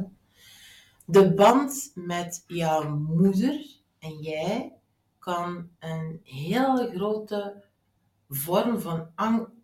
De 1.05 1.33
band 1.33 1.91
met 1.95 2.43
jouw 2.47 2.97
moeder 2.97 3.65
en 3.99 4.17
jij 4.17 4.73
kan 5.19 5.69
een 5.79 6.19
hele 6.23 6.91
grote 6.95 7.63
vorm 8.29 8.79
van 8.79 9.07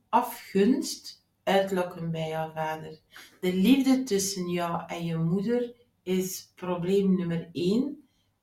afgunst 0.10 1.26
uitlokken 1.44 2.12
bij 2.12 2.30
jouw 2.30 2.52
vader. 2.52 3.00
De 3.40 3.54
liefde 3.54 4.04
tussen 4.04 4.50
jou 4.50 4.84
en 4.88 5.06
je 5.06 5.18
moeder 5.18 5.74
is 6.04 6.52
probleem 6.56 7.16
nummer 7.16 7.50
één. 7.52 7.97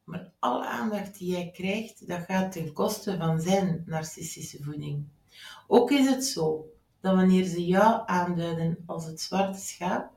Maar 0.05 0.31
alle 0.39 0.67
aandacht 0.67 1.19
die 1.19 1.31
jij 1.31 1.51
krijgt, 1.51 2.09
dat 2.09 2.25
gaat 2.25 2.53
ten 2.53 2.73
koste 2.73 3.17
van 3.17 3.41
zijn 3.41 3.83
narcistische 3.87 4.63
voeding. 4.63 5.05
Ook 5.67 5.91
is 5.91 6.07
het 6.07 6.25
zo 6.25 6.67
dat 7.01 7.15
wanneer 7.15 7.45
ze 7.45 7.67
jou 7.67 8.03
aanduiden 8.07 8.83
als 8.87 9.07
het 9.07 9.21
zwarte 9.21 9.59
schaap 9.59 10.13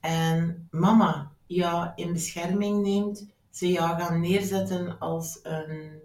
en 0.00 0.68
mama 0.70 1.32
jou 1.46 1.90
in 1.94 2.12
bescherming 2.12 2.82
neemt, 2.82 3.26
ze 3.50 3.68
jou 3.68 4.00
gaan 4.00 4.20
neerzetten 4.20 4.98
als 4.98 5.40
een, 5.42 6.00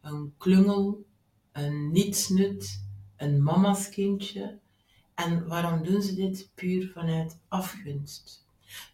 een 0.00 0.34
klungel, 0.38 1.04
een 1.52 1.92
nietsnut, 1.92 2.82
een 3.16 3.42
mama's 3.42 3.88
kindje. 3.88 4.58
En 5.14 5.46
waarom 5.46 5.84
doen 5.84 6.02
ze 6.02 6.14
dit? 6.14 6.50
Puur 6.54 6.90
vanuit 6.92 7.38
afgunst. 7.48 8.43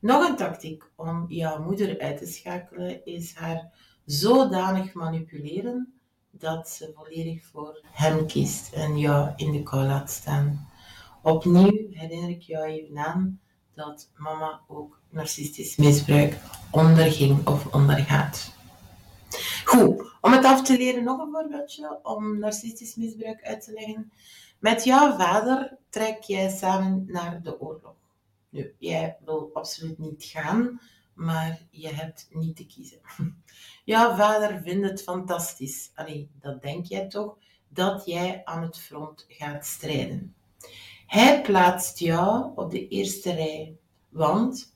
Nog 0.01 0.29
een 0.29 0.37
tactiek 0.37 0.85
om 0.97 1.25
jouw 1.29 1.63
moeder 1.63 2.01
uit 2.01 2.19
te 2.19 2.27
schakelen 2.27 3.05
is 3.05 3.35
haar 3.35 3.73
zodanig 4.05 4.93
manipuleren 4.93 6.01
dat 6.31 6.69
ze 6.69 6.93
volledig 6.95 7.45
voor 7.45 7.81
hem 7.91 8.27
kiest 8.27 8.73
en 8.73 8.99
jou 8.99 9.33
in 9.37 9.53
de 9.53 9.63
kou 9.63 9.85
laat 9.85 10.11
staan. 10.11 10.69
Opnieuw 11.23 11.89
herinner 11.91 12.31
ik 12.31 12.43
jou 12.43 12.65
even 12.65 12.99
aan 12.99 13.41
dat 13.75 14.11
mama 14.17 14.61
ook 14.69 15.01
narcistisch 15.11 15.77
misbruik 15.77 16.39
onderging 16.71 17.47
of 17.47 17.75
ondergaat. 17.75 18.53
Goed, 19.65 20.13
om 20.21 20.33
het 20.33 20.45
af 20.45 20.63
te 20.63 20.77
leren, 20.77 21.05
nog 21.05 21.19
een 21.19 21.33
voorbeeldje 21.33 21.99
om 22.03 22.39
narcistisch 22.39 22.95
misbruik 22.95 23.43
uit 23.43 23.65
te 23.65 23.73
leggen. 23.73 24.13
Met 24.59 24.85
jouw 24.85 25.17
vader 25.17 25.77
trek 25.89 26.23
jij 26.23 26.49
samen 26.49 27.05
naar 27.09 27.43
de 27.43 27.61
oorlog. 27.61 27.95
Nu, 28.51 28.75
jij 28.79 29.17
wil 29.25 29.51
absoluut 29.53 29.99
niet 29.99 30.25
gaan, 30.25 30.81
maar 31.15 31.67
je 31.71 31.89
hebt 31.89 32.29
niet 32.31 32.57
te 32.57 32.67
kiezen. 32.67 33.01
Jouw 33.85 34.17
vader 34.17 34.63
vindt 34.63 34.89
het 34.89 35.03
fantastisch, 35.03 35.91
allee, 35.95 36.31
dat 36.41 36.63
denk 36.63 36.87
jij 36.87 37.09
toch, 37.09 37.39
dat 37.69 38.07
jij 38.07 38.45
aan 38.45 38.63
het 38.63 38.79
front 38.79 39.25
gaat 39.29 39.67
strijden. 39.67 40.35
Hij 41.07 41.43
plaatst 41.43 41.99
jou 41.99 42.53
op 42.55 42.71
de 42.71 42.89
eerste 42.89 43.35
rij, 43.35 43.77
want, 44.09 44.73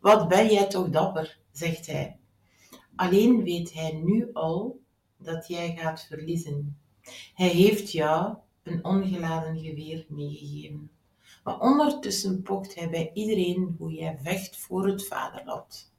wat 0.00 0.28
ben 0.28 0.52
jij 0.52 0.66
toch 0.66 0.88
dapper, 0.90 1.38
zegt 1.52 1.86
hij. 1.86 2.18
Alleen 2.96 3.42
weet 3.42 3.72
hij 3.72 3.92
nu 3.92 4.30
al 4.32 4.80
dat 5.16 5.48
jij 5.48 5.76
gaat 5.76 6.06
verliezen. 6.08 6.78
Hij 7.34 7.48
heeft 7.48 7.92
jou 7.92 8.36
een 8.62 8.84
ongeladen 8.84 9.58
geweer 9.58 10.06
meegegeven. 10.08 10.90
Maar 11.44 11.60
ondertussen 11.60 12.42
pocht 12.42 12.74
hij 12.74 12.90
bij 12.90 13.10
iedereen 13.14 13.74
hoe 13.78 13.92
jij 13.92 14.18
vecht 14.22 14.56
voor 14.56 14.86
het 14.86 15.06
vaderland. 15.06 15.92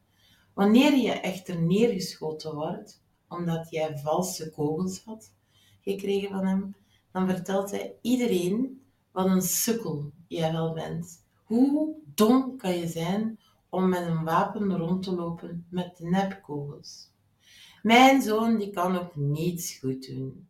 Wanneer 0.53 0.95
je 0.95 1.11
echter 1.11 1.61
neergeschoten 1.61 2.55
wordt, 2.55 3.03
omdat 3.27 3.69
jij 3.69 3.97
valse 3.97 4.51
kogels 4.51 5.03
had 5.03 5.33
gekregen 5.81 6.29
van 6.29 6.45
hem, 6.45 6.75
dan 7.11 7.29
vertelt 7.29 7.71
hij 7.71 7.95
iedereen 8.01 8.81
wat 9.11 9.25
een 9.25 9.41
sukkel 9.41 10.11
jij 10.27 10.51
wel 10.51 10.73
bent. 10.73 11.23
Hoe 11.43 11.95
dom 12.15 12.57
kan 12.57 12.77
je 12.77 12.87
zijn 12.87 13.39
om 13.69 13.89
met 13.89 14.07
een 14.07 14.23
wapen 14.23 14.77
rond 14.77 15.03
te 15.03 15.15
lopen 15.15 15.65
met 15.69 15.99
nepkogels? 15.99 17.09
Mijn 17.81 18.21
zoon 18.21 18.57
die 18.57 18.69
kan 18.69 18.97
ook 18.97 19.15
niets 19.15 19.73
goed 19.73 20.07
doen. 20.07 20.47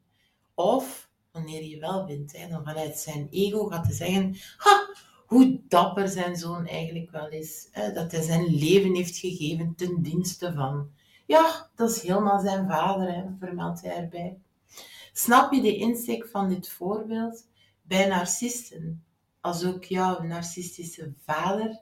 Of 0.53 1.04
wanneer 1.35 1.63
je 1.63 1.79
wel 1.79 2.05
wint, 2.05 2.49
dan 2.49 2.63
vanuit 2.63 2.97
zijn 2.97 3.27
ego 3.29 3.65
gaat 3.65 3.87
te 3.87 3.93
zeggen, 3.93 4.35
ha, 4.57 4.89
hoe 5.25 5.61
dapper 5.67 6.07
zijn 6.07 6.35
zoon 6.35 6.67
eigenlijk 6.67 7.11
wel 7.11 7.29
is. 7.29 7.69
Dat 7.93 8.11
hij 8.11 8.21
zijn 8.21 8.45
leven 8.45 8.95
heeft 8.95 9.17
gegeven 9.17 9.73
ten 9.75 10.01
dienste 10.01 10.53
van. 10.53 10.89
Ja, 11.25 11.69
dat 11.75 11.89
is 11.89 12.01
helemaal 12.01 12.39
zijn 12.39 12.67
vader, 12.67 13.13
hè, 13.13 13.23
vermeldt 13.39 13.81
hij 13.81 13.95
erbij. 13.95 14.37
Snap 15.13 15.53
je 15.53 15.61
de 15.61 15.75
insteek 15.75 16.27
van 16.27 16.49
dit 16.49 16.69
voorbeeld? 16.69 17.47
Bij 17.81 18.07
narcisten, 18.07 19.03
als 19.41 19.65
ook 19.65 19.83
jouw 19.83 20.21
narcistische 20.21 21.13
vader, 21.23 21.79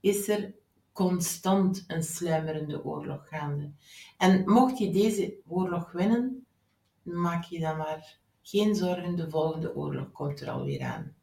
is 0.00 0.28
er 0.28 0.54
constant 0.92 1.84
een 1.86 2.02
sluimerende 2.02 2.84
oorlog 2.84 3.28
gaande. 3.28 3.70
En 4.18 4.42
mocht 4.50 4.78
je 4.78 4.90
deze 4.90 5.34
oorlog 5.48 5.92
winnen, 5.92 6.46
maak 7.02 7.44
je 7.44 7.60
dan 7.60 7.76
maar 7.76 8.18
geen 8.42 8.74
zorgen, 8.74 9.16
de 9.16 9.30
volgende 9.30 9.74
oorlog 9.74 10.12
komt 10.12 10.40
er 10.40 10.50
alweer 10.50 10.82
aan. 10.82 11.14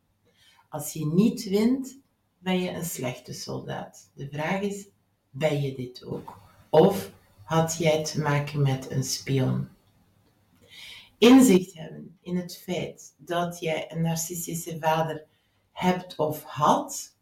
Als 0.70 0.94
je 0.94 1.06
niet 1.06 1.44
wint, 1.44 2.00
ben 2.38 2.60
je 2.60 2.70
een 2.70 2.86
slechte 2.86 3.34
soldaat. 3.34 4.10
De 4.14 4.30
vraag 4.30 4.62
is, 4.62 4.88
ben 5.30 5.62
je 5.62 5.76
dit 5.76 6.06
ook? 6.06 6.38
Of 6.70 7.12
had 7.44 7.78
jij 7.78 8.04
te 8.04 8.22
maken 8.22 8.62
met 8.62 8.92
een 8.92 9.04
spion? 9.04 9.68
Inzicht 11.18 11.74
hebben 11.74 12.18
in 12.22 12.38
het 12.38 12.58
feit 12.58 13.14
dat 13.18 13.60
jij 13.60 13.92
een 13.92 14.02
narcistische 14.02 14.78
vader 14.80 15.26
hebt 15.72 16.16
of 16.16 16.44
had, 16.44 17.16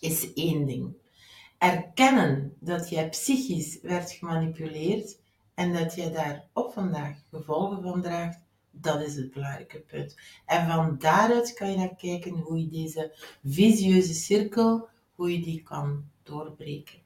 is 0.00 0.32
één 0.32 0.66
ding. 0.66 0.96
Erkennen 1.58 2.56
dat 2.60 2.88
jij 2.88 3.08
psychisch 3.08 3.80
werd 3.80 4.10
gemanipuleerd 4.10 5.18
en 5.54 5.72
dat 5.72 5.94
jij 5.94 6.12
daar 6.12 6.48
op 6.52 6.72
vandaag 6.72 7.16
gevolgen 7.30 7.82
van 7.82 8.02
draagt, 8.02 8.40
dat 8.80 9.02
is 9.02 9.16
het 9.16 9.32
belangrijke 9.32 9.80
punt. 9.80 10.16
En 10.46 10.66
van 10.66 10.96
daaruit 10.98 11.54
kan 11.54 11.70
je 11.70 11.76
naar 11.76 11.96
kijken 11.96 12.32
hoe 12.32 12.58
je 12.58 12.68
deze 12.68 13.12
visieuze 13.44 14.14
cirkel, 14.14 14.88
hoe 15.14 15.32
je 15.32 15.40
die 15.42 15.62
kan 15.62 16.04
doorbreken. 16.22 16.98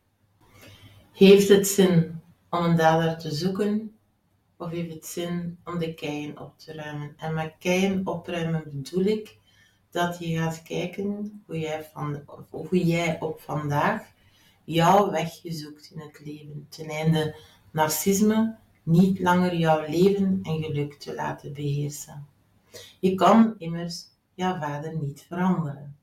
Heeft 1.13 1.49
het 1.49 1.67
zin 1.69 2.21
om 2.51 2.65
een 2.65 2.77
dader 2.77 3.19
te 3.19 3.35
zoeken? 3.35 3.97
Of 4.57 4.71
heeft 4.71 4.95
het 4.95 5.07
zin 5.07 5.59
om 5.65 5.79
de 5.79 5.95
keien 5.95 6.41
op 6.41 6.59
te 6.59 6.73
ruimen? 6.73 7.15
En 7.17 7.35
met 7.35 7.55
keien 7.59 8.07
opruimen 8.07 8.63
bedoel 8.65 9.05
ik 9.05 9.37
dat 9.91 10.19
je 10.19 10.37
gaat 10.37 10.63
kijken 10.63 11.43
hoe 11.47 11.59
jij, 11.59 11.85
van, 11.93 12.23
hoe 12.51 12.85
jij 12.87 13.21
op 13.21 13.41
vandaag 13.41 14.13
jouw 14.65 15.11
weg 15.11 15.41
zoekt 15.45 15.91
in 15.95 16.01
het 16.01 16.21
leven. 16.25 16.67
Ten 16.69 16.89
einde 16.89 17.37
narcisme 17.71 18.57
niet 18.83 19.21
langer 19.21 19.57
jouw 19.57 19.81
leven 19.81 20.41
en 20.43 20.63
geluk 20.63 20.95
te 20.95 21.15
laten 21.15 21.53
beheersen. 21.53 22.27
Je 23.01 23.15
kan 23.15 23.55
immers 23.59 24.05
jouw 24.35 24.59
vader 24.59 24.97
niet 24.97 25.25
veranderen. 25.29 25.97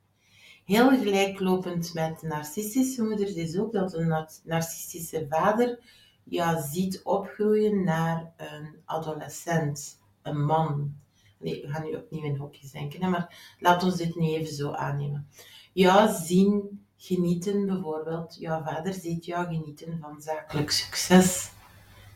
Heel 0.66 0.90
gelijklopend 0.90 1.94
met 1.94 2.22
narcistische 2.22 3.04
moeders 3.04 3.34
is 3.34 3.58
ook 3.58 3.74
dat 3.74 3.94
een 3.94 4.28
narcistische 4.44 5.26
vader 5.30 5.80
jou 6.24 6.62
ziet 6.62 7.04
opgroeien 7.04 7.84
naar 7.84 8.34
een 8.38 8.76
adolescent, 8.86 10.00
een 10.22 10.46
man. 10.46 10.96
We 11.38 11.64
gaan 11.68 11.84
nu 11.84 11.96
opnieuw 11.96 12.24
in 12.24 12.36
hokjes 12.36 12.72
denken, 12.72 13.10
maar 13.10 13.56
laat 13.60 13.84
ons 13.84 13.96
dit 13.96 14.16
nu 14.16 14.28
even 14.28 14.54
zo 14.54 14.72
aannemen. 14.72 15.28
Jou 15.74 16.14
zien 16.14 16.84
genieten 16.98 17.66
bijvoorbeeld, 17.66 18.36
jouw 18.40 18.64
vader 18.64 18.94
ziet 18.94 19.26
jou 19.26 19.46
genieten 19.46 19.98
van 20.02 20.22
zakelijk 20.22 20.72
succes 20.72 21.52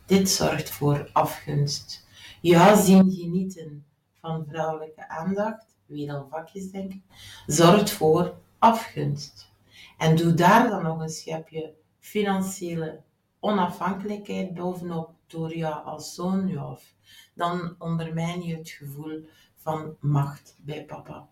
dit 0.06 0.30
zorgt 0.30 0.70
voor 0.70 1.10
afgunst. 1.14 2.06
Ja, 2.42 2.82
zien 2.82 3.12
genieten 3.12 3.86
van 4.20 4.46
vrouwelijke 4.50 5.10
aandacht, 5.10 5.66
weer 5.86 6.12
al 6.14 6.28
vakjes 6.30 6.72
denken, 6.72 7.04
zorgt 7.46 7.92
voor 7.92 8.34
afgunst. 8.60 9.52
En 9.98 10.16
doe 10.16 10.34
daar 10.34 10.70
dan 10.70 10.84
nog 10.84 11.00
een 11.00 11.10
schepje 11.10 11.74
financiële 12.00 13.02
onafhankelijkheid 13.40 14.54
bovenop, 14.54 15.12
door 15.28 15.56
jou 15.56 15.86
als 15.86 16.14
zoon, 16.14 16.48
ja, 16.48 16.78
dan 17.34 17.76
ondermijn 17.80 18.42
je 18.42 18.56
het 18.56 18.70
gevoel 18.70 19.26
van 19.56 19.96
macht 20.00 20.56
bij 20.62 20.86
papa. 20.86 21.28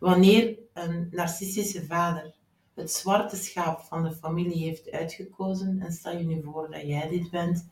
Wanneer 0.00 0.58
een 0.72 1.08
narcistische 1.10 1.84
vader 1.84 2.34
het 2.74 2.92
zwarte 2.92 3.36
schaap 3.36 3.80
van 3.80 4.02
de 4.02 4.12
familie 4.12 4.64
heeft 4.64 4.90
uitgekozen, 4.90 5.80
en 5.80 5.92
stel 5.92 6.16
je 6.16 6.24
nu 6.24 6.42
voor 6.42 6.70
dat 6.70 6.82
jij 6.82 7.08
dit 7.08 7.30
bent, 7.30 7.66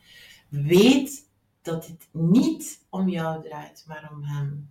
weet 0.48 1.28
dat 1.62 1.86
het 1.86 2.08
niet 2.12 2.86
om 2.88 3.08
jou 3.08 3.42
draait, 3.42 3.84
maar 3.86 4.10
om 4.12 4.22
hem. 4.22 4.70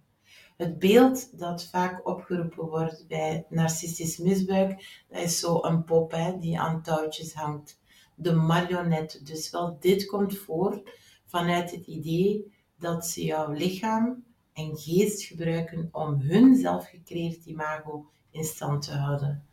Het 0.57 0.79
beeld 0.79 1.39
dat 1.39 1.65
vaak 1.65 2.07
opgeroepen 2.07 2.65
wordt 2.65 3.05
bij 3.07 3.45
narcistisch 3.49 4.17
misbruik, 4.17 5.03
dat 5.09 5.21
is 5.21 5.39
zo 5.39 5.63
een 5.63 5.83
pop 5.83 6.15
die 6.39 6.59
aan 6.59 6.81
touwtjes 6.81 7.33
hangt. 7.33 7.79
De 8.15 8.33
marionet. 8.33 9.21
Dus 9.23 9.49
wel, 9.49 9.77
dit 9.79 10.05
komt 10.05 10.37
voort 10.37 10.89
vanuit 11.25 11.71
het 11.71 11.85
idee 11.85 12.53
dat 12.77 13.07
ze 13.07 13.23
jouw 13.23 13.51
lichaam 13.51 14.23
en 14.53 14.77
geest 14.77 15.23
gebruiken 15.23 15.89
om 15.91 16.19
hun 16.21 16.55
zelfgecreëerd 16.55 17.45
imago 17.45 18.09
in 18.31 18.43
stand 18.43 18.81
te 18.81 18.91
houden. 18.91 19.48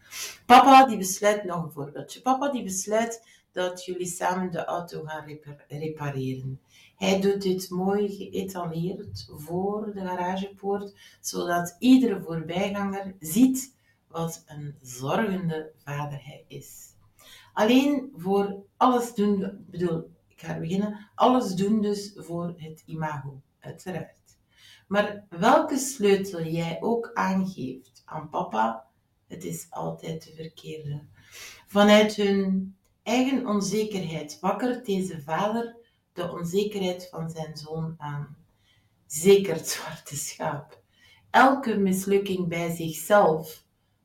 Papa 0.46 0.86
die 0.86 0.96
besluit, 0.96 1.44
nog 1.44 1.62
een 1.62 1.70
voorbeeldje, 1.70 2.20
papa 2.20 2.50
die 2.50 2.62
besluit 2.62 3.22
dat 3.52 3.84
jullie 3.84 4.06
samen 4.06 4.50
de 4.50 4.64
auto 4.64 5.02
gaan 5.04 5.38
repareren. 5.68 6.60
Hij 6.96 7.20
doet 7.20 7.42
dit 7.42 7.70
mooi 7.70 8.08
geëtaleerd 8.08 9.28
voor 9.30 9.92
de 9.94 10.00
garagepoort, 10.00 10.94
zodat 11.20 11.76
iedere 11.78 12.20
voorbijganger 12.22 13.14
ziet 13.20 13.74
wat 14.08 14.44
een 14.46 14.74
zorgende 14.82 15.72
vader 15.76 16.24
hij 16.24 16.44
is. 16.48 16.94
Alleen 17.52 18.12
voor 18.16 18.56
alles 18.76 19.14
doen, 19.14 19.64
bedoel, 19.70 20.10
ik 20.28 20.40
ga 20.40 20.58
beginnen, 20.58 21.10
alles 21.14 21.54
doen 21.54 21.80
dus 21.80 22.12
voor 22.16 22.54
het 22.56 22.82
imago, 22.86 23.40
uiteraard. 23.60 24.38
Maar 24.86 25.24
welke 25.28 25.76
sleutel 25.76 26.42
jij 26.42 26.78
ook 26.80 27.10
aangeeft 27.14 28.02
aan 28.04 28.28
papa, 28.28 28.85
het 29.28 29.44
is 29.44 29.66
altijd 29.70 30.24
de 30.24 30.32
verkeerde. 30.34 31.00
Vanuit 31.66 32.14
hun 32.14 32.76
eigen 33.02 33.46
onzekerheid 33.46 34.38
wakkert 34.40 34.86
deze 34.86 35.22
vader 35.22 35.76
de 36.12 36.30
onzekerheid 36.32 37.08
van 37.10 37.30
zijn 37.30 37.56
zoon 37.56 37.94
aan. 37.98 38.36
Zeker 39.06 39.54
het 39.54 39.68
zwarte 39.68 40.16
schaap. 40.16 40.80
Elke 41.30 41.76
mislukking 41.76 42.48
bij 42.48 42.74
zichzelf, 42.76 43.64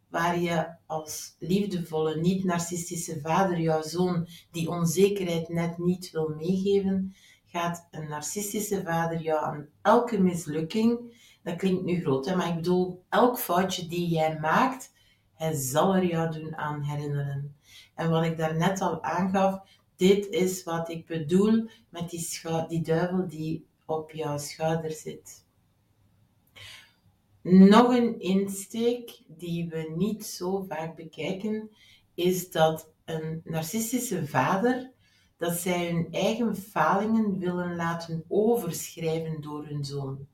waar 0.10 0.40
je 0.40 0.68
als 0.86 1.36
liefdevolle, 1.40 2.16
niet-narcistische 2.16 3.20
vader 3.22 3.60
jouw 3.60 3.82
zoon 3.82 4.28
die 4.52 4.70
onzekerheid 4.70 5.50
net 5.50 5.78
niet 5.78 6.12
wil 6.12 6.34
meegeven, 6.38 7.16
gaat 7.46 7.88
een 7.92 8.08
narcistische 8.08 8.84
vader 8.84 9.22
jou 9.22 9.44
aan 9.44 9.68
elke 9.82 10.20
mislukking, 10.20 11.20
dat 11.44 11.56
klinkt 11.56 11.84
nu 11.84 12.02
groot, 12.02 12.26
hè, 12.26 12.36
maar 12.36 12.48
ik 12.48 12.56
bedoel, 12.56 13.04
elk 13.10 13.40
foutje 13.40 13.88
die 13.88 14.08
jij 14.08 14.40
maakt, 14.40 14.92
hij 15.42 15.54
zal 15.54 15.96
er 15.96 16.06
jou 16.06 16.32
doen 16.32 16.56
aan 16.56 16.82
herinneren. 16.82 17.56
En 17.96 18.10
wat 18.10 18.26
ik 18.26 18.38
daarnet 18.38 18.82
al 18.82 19.04
aangaf, 19.04 19.60
dit 19.96 20.28
is 20.28 20.64
wat 20.64 20.90
ik 20.90 21.06
bedoel 21.06 21.70
met 21.90 22.10
die, 22.10 22.40
die 22.68 22.82
duivel 22.82 23.28
die 23.28 23.66
op 23.86 24.12
jouw 24.12 24.38
schouder 24.38 24.92
zit. 24.92 25.46
Nog 27.42 27.98
een 27.98 28.20
insteek 28.20 29.22
die 29.28 29.70
we 29.70 29.94
niet 29.98 30.26
zo 30.26 30.66
vaak 30.70 30.96
bekijken, 30.96 31.70
is 32.14 32.52
dat 32.52 32.90
een 33.06 33.42
narcistische 33.44 34.28
vader, 34.28 34.92
dat 35.38 35.54
zij 35.54 35.92
hun 35.92 36.08
eigen 36.12 36.56
falingen 36.56 37.40
willen 37.40 37.76
laten 37.76 38.24
overschrijven 38.28 39.42
door 39.42 39.66
hun 39.66 39.86
zoon. 39.86 40.28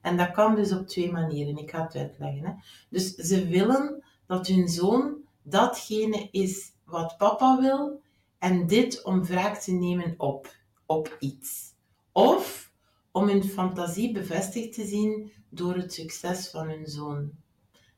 En 0.00 0.16
dat 0.16 0.30
kan 0.30 0.54
dus 0.54 0.72
op 0.72 0.86
twee 0.86 1.12
manieren. 1.12 1.56
Ik 1.56 1.70
ga 1.70 1.82
het 1.82 1.96
uitleggen. 1.96 2.44
Hè. 2.44 2.52
Dus 2.88 3.14
ze 3.14 3.46
willen 3.46 4.02
dat 4.30 4.46
hun 4.46 4.68
zoon 4.68 5.16
datgene 5.42 6.28
is 6.30 6.72
wat 6.84 7.16
papa 7.16 7.60
wil 7.60 8.00
en 8.38 8.66
dit 8.66 9.02
om 9.02 9.24
wraak 9.24 9.56
te 9.56 9.72
nemen 9.72 10.14
op, 10.16 10.54
op 10.86 11.16
iets. 11.18 11.72
Of 12.12 12.72
om 13.10 13.28
hun 13.28 13.44
fantasie 13.44 14.12
bevestigd 14.12 14.72
te 14.72 14.86
zien 14.86 15.32
door 15.48 15.74
het 15.74 15.92
succes 15.92 16.48
van 16.48 16.68
hun 16.68 16.86
zoon. 16.86 17.30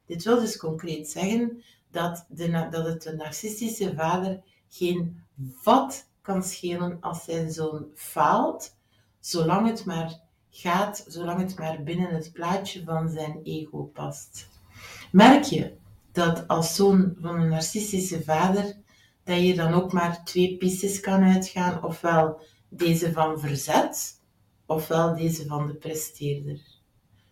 Dit 0.07 0.25
wil 0.25 0.41
dus 0.41 0.57
concreet 0.57 1.09
zeggen 1.09 1.63
dat, 1.91 2.27
de, 2.29 2.69
dat 2.71 2.87
het 2.87 3.03
de 3.03 3.13
narcistische 3.13 3.95
vader 3.95 4.43
geen 4.69 5.23
vat 5.57 6.09
kan 6.23 6.43
schelen 6.43 6.97
als 7.01 7.25
zijn 7.25 7.51
zoon 7.51 7.87
faalt, 7.95 8.77
zolang 9.21 9.67
het 9.67 9.85
maar 9.85 10.21
gaat, 10.51 11.05
zolang 11.09 11.41
het 11.41 11.59
maar 11.59 11.83
binnen 11.83 12.15
het 12.15 12.33
plaatje 12.33 12.85
van 12.85 13.09
zijn 13.09 13.41
ego 13.43 13.83
past. 13.83 14.49
Merk 15.11 15.45
je 15.45 15.81
dat 16.13 16.49
als 16.49 16.75
zoon 16.75 17.17
van 17.21 17.41
een 17.41 17.49
narcistische 17.49 18.23
vader 18.23 18.77
dat 19.25 19.41
je 19.41 19.55
dan 19.55 19.73
ook 19.73 19.93
maar 19.93 20.25
twee 20.25 20.57
pistes 20.57 21.01
kan 21.01 21.23
uitgaan, 21.23 21.85
ofwel 21.85 22.41
deze 22.69 23.13
van 23.13 23.41
verzet, 23.41 24.21
ofwel 24.67 25.17
deze 25.17 25.47
van 25.47 25.67
de 25.67 25.75
presteerder. 25.75 26.61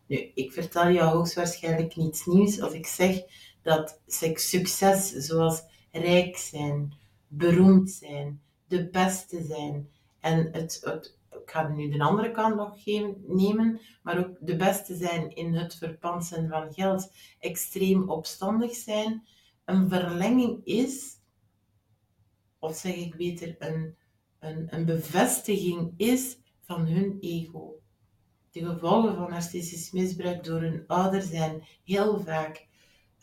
Nu, 0.07 0.31
ik 0.35 0.53
vertel 0.53 0.91
jou 0.91 1.15
hoogstwaarschijnlijk 1.15 1.97
niets 1.97 2.27
nieuws 2.27 2.61
als 2.61 2.73
ik 2.73 2.87
zeg 2.87 3.23
dat 3.63 4.01
succes 4.07 5.11
zoals 5.11 5.63
rijk 5.93 6.37
zijn, 6.37 6.95
beroemd 7.29 7.91
zijn, 7.91 8.41
de 8.69 8.89
beste 8.89 9.45
zijn 9.45 9.89
en 10.21 10.49
het, 10.53 10.81
het 10.85 11.19
ik 11.51 11.57
ga 11.57 11.69
nu 11.69 11.89
de 11.89 12.03
andere 12.03 12.31
kant 12.31 12.57
nog 12.57 12.85
nemen, 13.27 13.81
maar 14.03 14.19
ook 14.19 14.37
de 14.41 14.57
beste 14.57 14.97
zijn 14.97 15.35
in 15.35 15.55
het 15.55 15.75
verpansen 15.75 16.49
van 16.49 16.73
geld, 16.73 17.13
extreem 17.39 18.11
opstandig 18.11 18.75
zijn, 18.75 19.27
een 19.65 19.89
verlenging 19.89 20.65
is 20.65 21.19
of 22.59 22.77
zeg 22.77 22.95
ik 22.95 23.17
beter, 23.17 23.57
een, 23.59 23.97
een, 24.39 24.67
een 24.75 24.85
bevestiging 24.85 25.95
is 25.97 26.39
van 26.61 26.87
hun 26.87 27.17
ego. 27.21 27.75
De 28.51 28.65
gevolgen 28.65 29.17
van 29.17 29.31
narcistisch 29.31 29.91
misbruik 29.91 30.45
door 30.45 30.61
hun 30.61 30.85
ouder 30.87 31.23
zijn 31.23 31.65
heel 31.85 32.21
vaak 32.21 32.67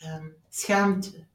um, 0.04 0.36
schaamte, 0.48 1.26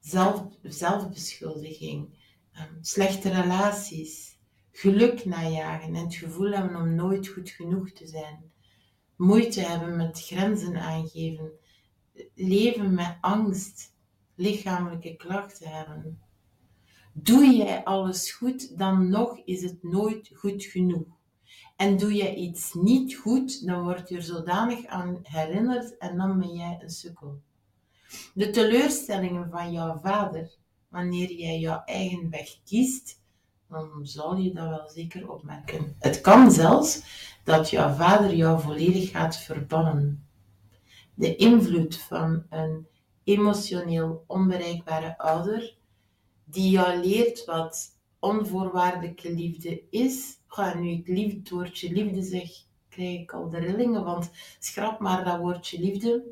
zelf, 0.00 0.46
zelfbeschuldiging, 0.62 2.18
um, 2.58 2.78
slechte 2.80 3.30
relaties, 3.30 4.33
geluk 4.76 5.24
najagen 5.24 5.94
en 5.94 6.04
het 6.04 6.14
gevoel 6.14 6.50
hebben 6.50 6.76
om 6.76 6.94
nooit 6.94 7.28
goed 7.28 7.50
genoeg 7.50 7.90
te 7.90 8.06
zijn, 8.06 8.52
moeite 9.16 9.60
hebben 9.60 9.96
met 9.96 10.20
grenzen 10.20 10.76
aangeven, 10.76 11.50
leven 12.34 12.94
met 12.94 13.16
angst, 13.20 13.94
lichamelijke 14.34 15.16
klachten 15.16 15.68
hebben. 15.68 16.18
Doe 17.12 17.56
jij 17.56 17.84
alles 17.84 18.32
goed, 18.32 18.78
dan 18.78 19.08
nog 19.08 19.38
is 19.44 19.62
het 19.62 19.82
nooit 19.82 20.30
goed 20.34 20.64
genoeg. 20.64 21.06
En 21.76 21.96
doe 21.96 22.14
je 22.14 22.34
iets 22.34 22.74
niet 22.74 23.14
goed, 23.14 23.66
dan 23.66 23.82
word 23.82 24.08
je 24.08 24.16
er 24.16 24.22
zodanig 24.22 24.86
aan 24.86 25.18
herinnerd 25.22 25.98
en 25.98 26.16
dan 26.16 26.38
ben 26.38 26.54
jij 26.54 26.78
een 26.82 26.90
sukkel. 26.90 27.40
De 28.34 28.50
teleurstellingen 28.50 29.50
van 29.50 29.72
jouw 29.72 29.98
vader, 29.98 30.56
wanneer 30.88 31.32
jij 31.32 31.58
jouw 31.58 31.82
eigen 31.84 32.30
weg 32.30 32.58
kiest, 32.64 33.22
dan 33.74 34.06
zal 34.06 34.36
je 34.36 34.52
dat 34.52 34.68
wel 34.68 34.88
zeker 34.88 35.30
opmerken. 35.30 35.96
Het 35.98 36.20
kan 36.20 36.50
zelfs 36.52 37.02
dat 37.44 37.70
jouw 37.70 37.94
vader 37.94 38.34
jou 38.34 38.60
volledig 38.60 39.10
gaat 39.10 39.36
verbannen. 39.36 40.26
De 41.14 41.36
invloed 41.36 41.98
van 41.98 42.42
een 42.50 42.86
emotioneel 43.24 44.24
onbereikbare 44.26 45.18
ouder 45.18 45.76
die 46.44 46.70
jou 46.70 46.98
leert 47.00 47.44
wat 47.44 47.98
onvoorwaardelijke 48.18 49.32
liefde 49.32 49.82
is. 49.90 50.38
Ga 50.46 50.74
nu 50.74 51.02
liefde, 51.04 51.38
het 51.38 51.50
woordje 51.50 51.92
liefde 51.92 52.22
zeg, 52.22 52.50
krijg 52.88 53.20
ik 53.20 53.32
al 53.32 53.48
de 53.48 53.58
rillingen, 53.58 54.04
want 54.04 54.30
schrap 54.58 55.00
maar 55.00 55.24
dat 55.24 55.38
woordje 55.38 55.80
liefde. 55.80 56.22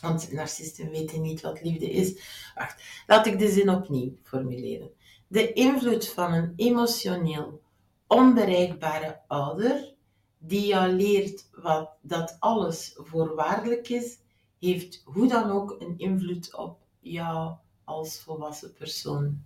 Want 0.00 0.32
narcisten 0.32 0.90
weten 0.90 1.20
niet 1.20 1.40
wat 1.40 1.62
liefde 1.62 1.90
is. 1.90 2.20
Wacht, 2.54 2.82
laat 3.06 3.26
ik 3.26 3.38
de 3.38 3.48
zin 3.48 3.70
opnieuw 3.70 4.12
formuleren. 4.22 4.90
De 5.34 5.52
invloed 5.52 6.08
van 6.08 6.32
een 6.32 6.52
emotioneel 6.56 7.62
onbereikbare 8.06 9.20
ouder, 9.26 9.94
die 10.38 10.66
jou 10.66 10.92
leert 10.92 11.48
wat, 11.62 11.90
dat 12.00 12.36
alles 12.38 12.92
voorwaardelijk 12.96 13.88
is, 13.88 14.18
heeft 14.58 15.02
hoe 15.04 15.28
dan 15.28 15.50
ook 15.50 15.76
een 15.78 15.98
invloed 15.98 16.56
op 16.56 16.78
jou 17.00 17.54
als 17.84 18.20
volwassen 18.20 18.72
persoon. 18.72 19.42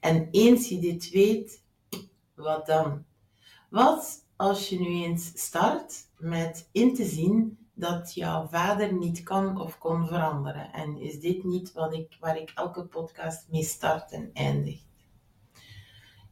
En 0.00 0.28
eens 0.30 0.68
je 0.68 0.78
dit 0.78 1.10
weet, 1.10 1.62
wat 2.34 2.66
dan? 2.66 3.04
Wat 3.70 4.26
als 4.36 4.68
je 4.68 4.80
nu 4.80 5.04
eens 5.04 5.32
start 5.34 6.06
met 6.18 6.68
in 6.72 6.94
te 6.94 7.04
zien 7.04 7.58
dat 7.72 8.14
jouw 8.14 8.46
vader 8.46 8.92
niet 8.92 9.22
kan 9.22 9.60
of 9.60 9.78
kon 9.78 10.06
veranderen? 10.06 10.72
En 10.72 10.98
is 10.98 11.20
dit 11.20 11.44
niet 11.44 11.72
wat 11.72 11.92
ik, 11.92 12.16
waar 12.20 12.36
ik 12.36 12.52
elke 12.54 12.84
podcast 12.84 13.46
mee 13.50 13.64
start 13.64 14.12
en 14.12 14.30
eindig? 14.32 14.82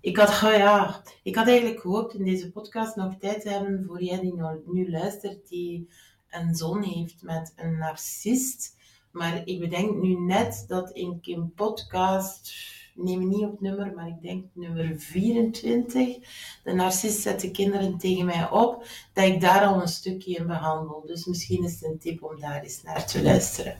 Ik 0.03 0.17
had, 0.17 0.41
ja, 0.41 1.03
ik 1.23 1.35
had 1.35 1.47
eigenlijk 1.47 1.81
gehoopt 1.81 2.15
in 2.15 2.25
deze 2.25 2.51
podcast 2.51 2.97
nog 2.97 3.15
tijd 3.19 3.41
te 3.41 3.49
hebben 3.49 3.85
voor 3.87 4.03
jij 4.03 4.21
die 4.21 4.35
nu, 4.65 4.91
luistert, 4.91 5.49
die 5.49 5.89
een 6.31 6.55
zoon 6.55 6.83
heeft 6.83 7.23
met 7.23 7.53
een 7.57 7.79
narcist. 7.79 8.77
Maar 9.11 9.43
ik 9.45 9.61
bedenk 9.61 10.03
nu 10.03 10.15
net 10.15 10.65
dat 10.69 10.97
ik 10.97 11.27
in 11.27 11.53
podcast, 11.55 12.55
neem 12.95 13.29
niet 13.29 13.45
op 13.45 13.61
nummer, 13.61 13.93
maar 13.95 14.09
ik 14.09 14.23
denk 14.23 14.45
nummer 14.53 14.95
24, 14.99 16.17
de 16.65 16.73
narcist 16.73 17.21
zet 17.21 17.41
de 17.41 17.51
kinderen 17.51 17.99
tegen 17.99 18.25
mij 18.25 18.51
op, 18.51 18.87
dat 19.13 19.25
ik 19.25 19.41
daar 19.41 19.65
al 19.65 19.81
een 19.81 19.89
stukje 19.89 20.35
in 20.35 20.47
behandel. 20.47 21.03
Dus 21.07 21.25
misschien 21.25 21.65
is 21.65 21.73
het 21.73 21.85
een 21.85 21.99
tip 21.99 22.23
om 22.23 22.41
daar 22.41 22.63
eens 22.63 22.83
naar 22.83 23.07
te 23.07 23.23
luisteren. 23.23 23.79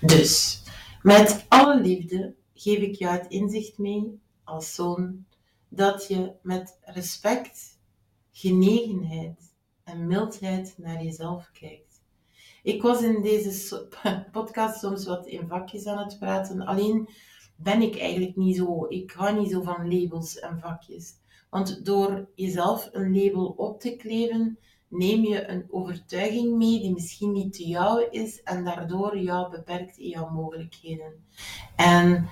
Dus, 0.00 0.62
met 1.02 1.44
alle 1.48 1.80
liefde 1.80 2.34
geef 2.54 2.78
ik 2.78 2.94
jou 2.94 3.16
het 3.18 3.26
inzicht 3.28 3.78
mee 3.78 4.20
als 4.44 4.74
zoon 4.74 5.24
dat 5.68 6.06
je 6.08 6.32
met 6.42 6.78
respect, 6.82 7.78
genegenheid 8.30 9.54
en 9.84 10.06
mildheid 10.06 10.74
naar 10.78 11.02
jezelf 11.02 11.50
kijkt. 11.52 12.02
Ik 12.62 12.82
was 12.82 13.02
in 13.02 13.22
deze 13.22 13.88
podcast 14.32 14.80
soms 14.80 15.06
wat 15.06 15.26
in 15.26 15.48
vakjes 15.48 15.86
aan 15.86 16.04
het 16.04 16.18
praten, 16.18 16.60
alleen 16.60 17.08
ben 17.56 17.82
ik 17.82 17.98
eigenlijk 17.98 18.36
niet 18.36 18.56
zo. 18.56 18.86
Ik 18.88 19.12
hou 19.12 19.38
niet 19.38 19.50
zo 19.50 19.62
van 19.62 19.92
labels 19.94 20.38
en 20.38 20.60
vakjes. 20.60 21.14
Want 21.50 21.84
door 21.84 22.28
jezelf 22.34 22.88
een 22.92 23.22
label 23.22 23.46
op 23.46 23.80
te 23.80 23.96
kleven, 23.96 24.58
neem 24.88 25.24
je 25.24 25.48
een 25.48 25.66
overtuiging 25.70 26.56
mee 26.56 26.80
die 26.80 26.92
misschien 26.92 27.32
niet 27.32 27.52
te 27.52 27.66
jou 27.66 28.08
is 28.10 28.42
en 28.42 28.64
daardoor 28.64 29.18
jou 29.18 29.50
beperkt 29.50 29.98
in 29.98 30.08
jouw 30.08 30.28
mogelijkheden. 30.28 31.24
En 31.76 32.28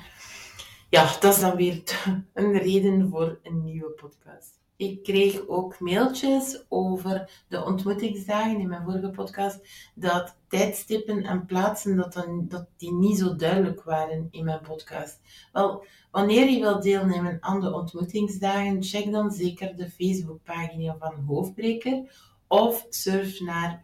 ja, 0.94 1.16
dat 1.20 1.34
is 1.34 1.40
dan 1.40 1.56
weer 1.56 1.82
een 2.32 2.58
reden 2.58 3.08
voor 3.08 3.38
een 3.42 3.64
nieuwe 3.64 3.90
podcast. 3.90 4.60
Ik 4.76 5.02
kreeg 5.02 5.48
ook 5.48 5.80
mailtjes 5.80 6.64
over 6.68 7.44
de 7.48 7.64
ontmoetingsdagen 7.64 8.60
in 8.60 8.68
mijn 8.68 8.84
vorige 8.84 9.10
podcast, 9.10 9.58
dat 9.94 10.36
tijdstippen 10.48 11.22
en 11.22 11.46
plaatsen, 11.46 11.96
dat, 11.96 12.12
dan, 12.12 12.46
dat 12.48 12.66
die 12.76 12.92
niet 12.92 13.18
zo 13.18 13.36
duidelijk 13.36 13.82
waren 13.82 14.28
in 14.30 14.44
mijn 14.44 14.60
podcast. 14.60 15.20
Wel, 15.52 15.84
wanneer 16.10 16.48
je 16.48 16.60
wilt 16.60 16.82
deelnemen 16.82 17.38
aan 17.40 17.60
de 17.60 17.74
ontmoetingsdagen, 17.74 18.82
check 18.82 19.12
dan 19.12 19.30
zeker 19.30 19.76
de 19.76 19.90
Facebookpagina 19.90 20.96
van 20.98 21.14
Hoofdbreker 21.26 22.12
of 22.48 22.86
surf 22.88 23.40
naar 23.40 23.80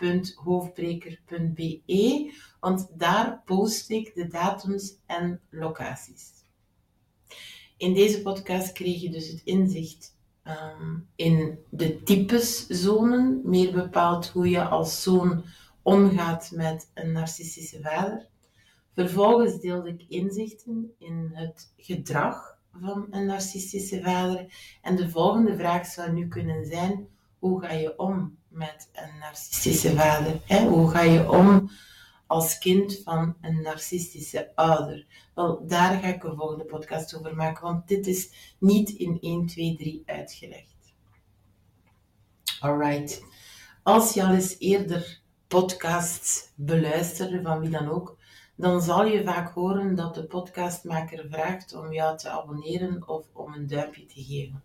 www.hoofdbreker.be, 0.00 2.32
want 2.60 2.88
daar 2.96 3.42
post 3.44 3.90
ik 3.90 4.14
de 4.14 4.28
datums 4.28 4.96
en 5.06 5.40
locaties. 5.50 6.30
In 7.76 7.94
deze 7.94 8.22
podcast 8.22 8.72
kreeg 8.72 9.00
je 9.00 9.10
dus 9.10 9.28
het 9.28 9.40
inzicht 9.44 10.16
ehm, 10.42 10.96
in 11.16 11.58
de 11.70 12.02
typeszonen, 12.02 13.40
meer 13.44 13.72
bepaald 13.72 14.28
hoe 14.28 14.48
je 14.48 14.64
als 14.64 15.02
zoon 15.02 15.44
omgaat 15.82 16.50
met 16.54 16.90
een 16.94 17.12
narcistische 17.12 17.80
vader. 17.80 18.28
Vervolgens 18.94 19.60
deelde 19.60 19.88
ik 19.88 20.04
inzichten 20.08 20.94
in 20.98 21.30
het 21.32 21.72
gedrag 21.76 22.58
van 22.80 23.06
een 23.10 23.26
narcistische 23.26 24.02
vader. 24.02 24.52
En 24.82 24.96
de 24.96 25.10
volgende 25.10 25.56
vraag 25.56 25.86
zou 25.86 26.12
nu 26.12 26.28
kunnen 26.28 26.66
zijn: 26.66 27.08
hoe 27.38 27.60
ga 27.60 27.72
je 27.72 27.98
om 27.98 28.38
met 28.50 28.90
een 28.92 29.18
narcistische 29.18 29.94
vader? 29.94 30.40
Hè? 30.44 30.66
Hoe 30.68 30.90
ga 30.90 31.00
je 31.00 31.30
om 31.30 31.70
als 32.26 32.58
kind 32.58 33.00
van 33.04 33.36
een 33.40 33.62
narcistische 33.62 34.52
ouder? 34.54 35.06
Wel, 35.34 35.66
daar 35.66 36.00
ga 36.00 36.06
ik 36.06 36.24
een 36.24 36.36
volgende 36.36 36.64
podcast 36.64 37.14
over 37.14 37.36
maken, 37.36 37.62
want 37.62 37.88
dit 37.88 38.06
is 38.06 38.54
niet 38.58 38.90
in 38.90 39.18
1, 39.20 39.46
2, 39.46 39.76
3 39.76 40.02
uitgelegd. 40.06 40.94
Alright. 42.60 43.22
Als 43.82 44.14
je 44.14 44.24
al 44.24 44.34
eens 44.34 44.56
eerder 44.58 45.20
podcasts 45.46 46.52
beluisterde, 46.54 47.42
van 47.42 47.60
wie 47.60 47.70
dan 47.70 47.88
ook, 47.88 48.18
dan 48.56 48.82
zal 48.82 49.06
je 49.06 49.24
vaak 49.24 49.52
horen 49.52 49.94
dat 49.94 50.14
de 50.14 50.24
podcastmaker 50.24 51.26
vraagt 51.30 51.74
om 51.74 51.92
jou 51.92 52.18
te 52.18 52.28
abonneren 52.28 53.08
of 53.08 53.26
om 53.32 53.54
een 53.54 53.66
duimpje 53.66 54.06
te 54.06 54.22
geven 54.22 54.62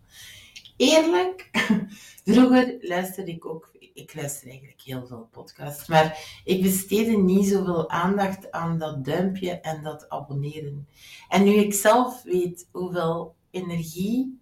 eerlijk, 0.76 1.50
vroeger 2.26 2.76
luisterde 2.80 3.30
ik 3.30 3.46
ook, 3.46 3.70
ik 3.96 4.14
luister 4.14 4.48
eigenlijk 4.48 4.80
heel 4.80 5.06
veel 5.06 5.28
podcasts, 5.30 5.88
maar 5.88 6.40
ik 6.44 6.62
besteedde 6.62 7.16
niet 7.16 7.46
zoveel 7.46 7.90
aandacht 7.90 8.50
aan 8.50 8.78
dat 8.78 9.04
duimpje 9.04 9.50
en 9.50 9.82
dat 9.82 10.08
abonneren. 10.08 10.88
En 11.28 11.44
nu 11.44 11.50
ik 11.50 11.74
zelf 11.74 12.22
weet 12.22 12.68
hoeveel 12.72 13.34
energie 13.50 14.40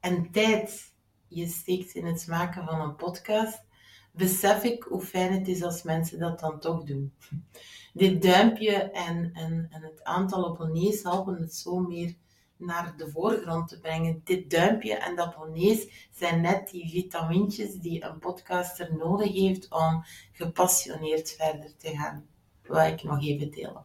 en 0.00 0.30
tijd 0.30 0.94
je 1.28 1.46
steekt 1.46 1.94
in 1.94 2.06
het 2.06 2.26
maken 2.26 2.64
van 2.64 2.80
een 2.80 2.96
podcast, 2.96 3.64
besef 4.12 4.62
ik 4.62 4.82
hoe 4.82 5.02
fijn 5.02 5.32
het 5.32 5.48
is 5.48 5.62
als 5.62 5.82
mensen 5.82 6.18
dat 6.18 6.40
dan 6.40 6.60
toch 6.60 6.84
doen. 6.84 7.12
Dit 7.92 8.22
duimpje 8.22 8.72
en, 8.90 9.32
en, 9.32 9.68
en 9.70 9.82
het 9.82 10.04
aantal 10.04 10.48
abonnees 10.48 11.02
helpen 11.02 11.40
het 11.40 11.54
zo 11.54 11.78
meer 11.78 12.14
naar 12.56 12.94
de 12.96 13.10
voorgrond 13.10 13.68
te 13.68 13.78
brengen. 13.78 14.20
Dit 14.24 14.50
duimpje 14.50 14.94
en 14.94 15.16
de 15.16 15.22
abonnees 15.22 16.08
zijn 16.10 16.40
net 16.40 16.70
die 16.70 16.90
vitamintjes 16.90 17.74
die 17.74 18.04
een 18.04 18.18
podcaster 18.18 18.96
nodig 18.96 19.32
heeft 19.32 19.72
om 19.72 20.04
gepassioneerd 20.32 21.30
verder 21.38 21.76
te 21.76 21.90
gaan. 21.90 22.26
Wat 22.66 22.86
ik 22.86 23.02
nog 23.02 23.22
even 23.24 23.50
delen. 23.50 23.84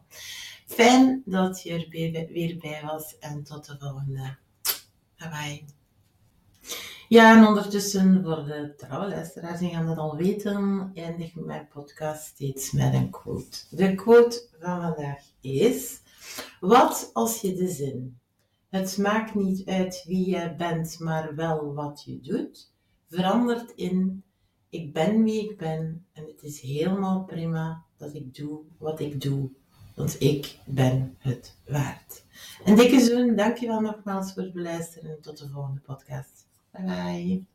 Fijn 0.66 1.22
dat 1.24 1.62
je 1.62 1.72
er 1.72 1.88
weer 2.32 2.58
bij 2.58 2.82
was 2.84 3.18
en 3.18 3.42
tot 3.42 3.66
de 3.66 3.76
volgende. 3.78 4.36
Bye 5.16 5.28
bye. 5.28 5.64
Ja, 7.08 7.36
en 7.36 7.46
ondertussen 7.46 8.22
voor 8.24 8.44
de 8.44 8.74
trouwe 8.76 9.08
luisteraars, 9.08 9.58
die 9.58 9.70
gaan 9.70 9.86
dat 9.86 9.96
al 9.96 10.16
weten, 10.16 10.90
eindig 10.94 11.34
mijn 11.34 11.68
podcast 11.68 12.24
steeds 12.24 12.70
met 12.70 12.94
een 12.94 13.10
quote. 13.10 13.58
De 13.70 13.94
quote 13.94 14.48
van 14.60 14.80
vandaag 14.80 15.22
is: 15.40 16.00
Wat 16.60 17.10
als 17.12 17.40
je 17.40 17.54
de 17.54 17.68
zin 17.68 18.20
het 18.72 18.98
maakt 18.98 19.34
niet 19.34 19.66
uit 19.68 20.04
wie 20.06 20.30
je 20.30 20.54
bent, 20.56 20.98
maar 20.98 21.34
wel 21.34 21.74
wat 21.74 22.02
je 22.04 22.20
doet, 22.20 22.72
verandert 23.08 23.72
in 23.74 24.22
ik 24.68 24.92
ben 24.92 25.22
wie 25.22 25.50
ik 25.50 25.58
ben 25.58 26.06
en 26.12 26.24
het 26.26 26.42
is 26.42 26.60
helemaal 26.60 27.24
prima 27.24 27.84
dat 27.96 28.14
ik 28.14 28.34
doe 28.34 28.60
wat 28.78 29.00
ik 29.00 29.20
doe, 29.20 29.50
want 29.94 30.20
ik 30.20 30.58
ben 30.64 31.16
het 31.18 31.56
waard. 31.66 32.24
En 32.64 32.76
dikke 32.76 33.00
zoen, 33.00 33.36
dankjewel 33.36 33.80
nogmaals 33.80 34.32
voor 34.32 34.42
het 34.42 34.52
beluisteren 34.52 35.10
en 35.10 35.20
tot 35.20 35.38
de 35.38 35.48
volgende 35.48 35.80
podcast. 35.80 36.46
Bye 36.70 36.84
bye. 36.84 37.51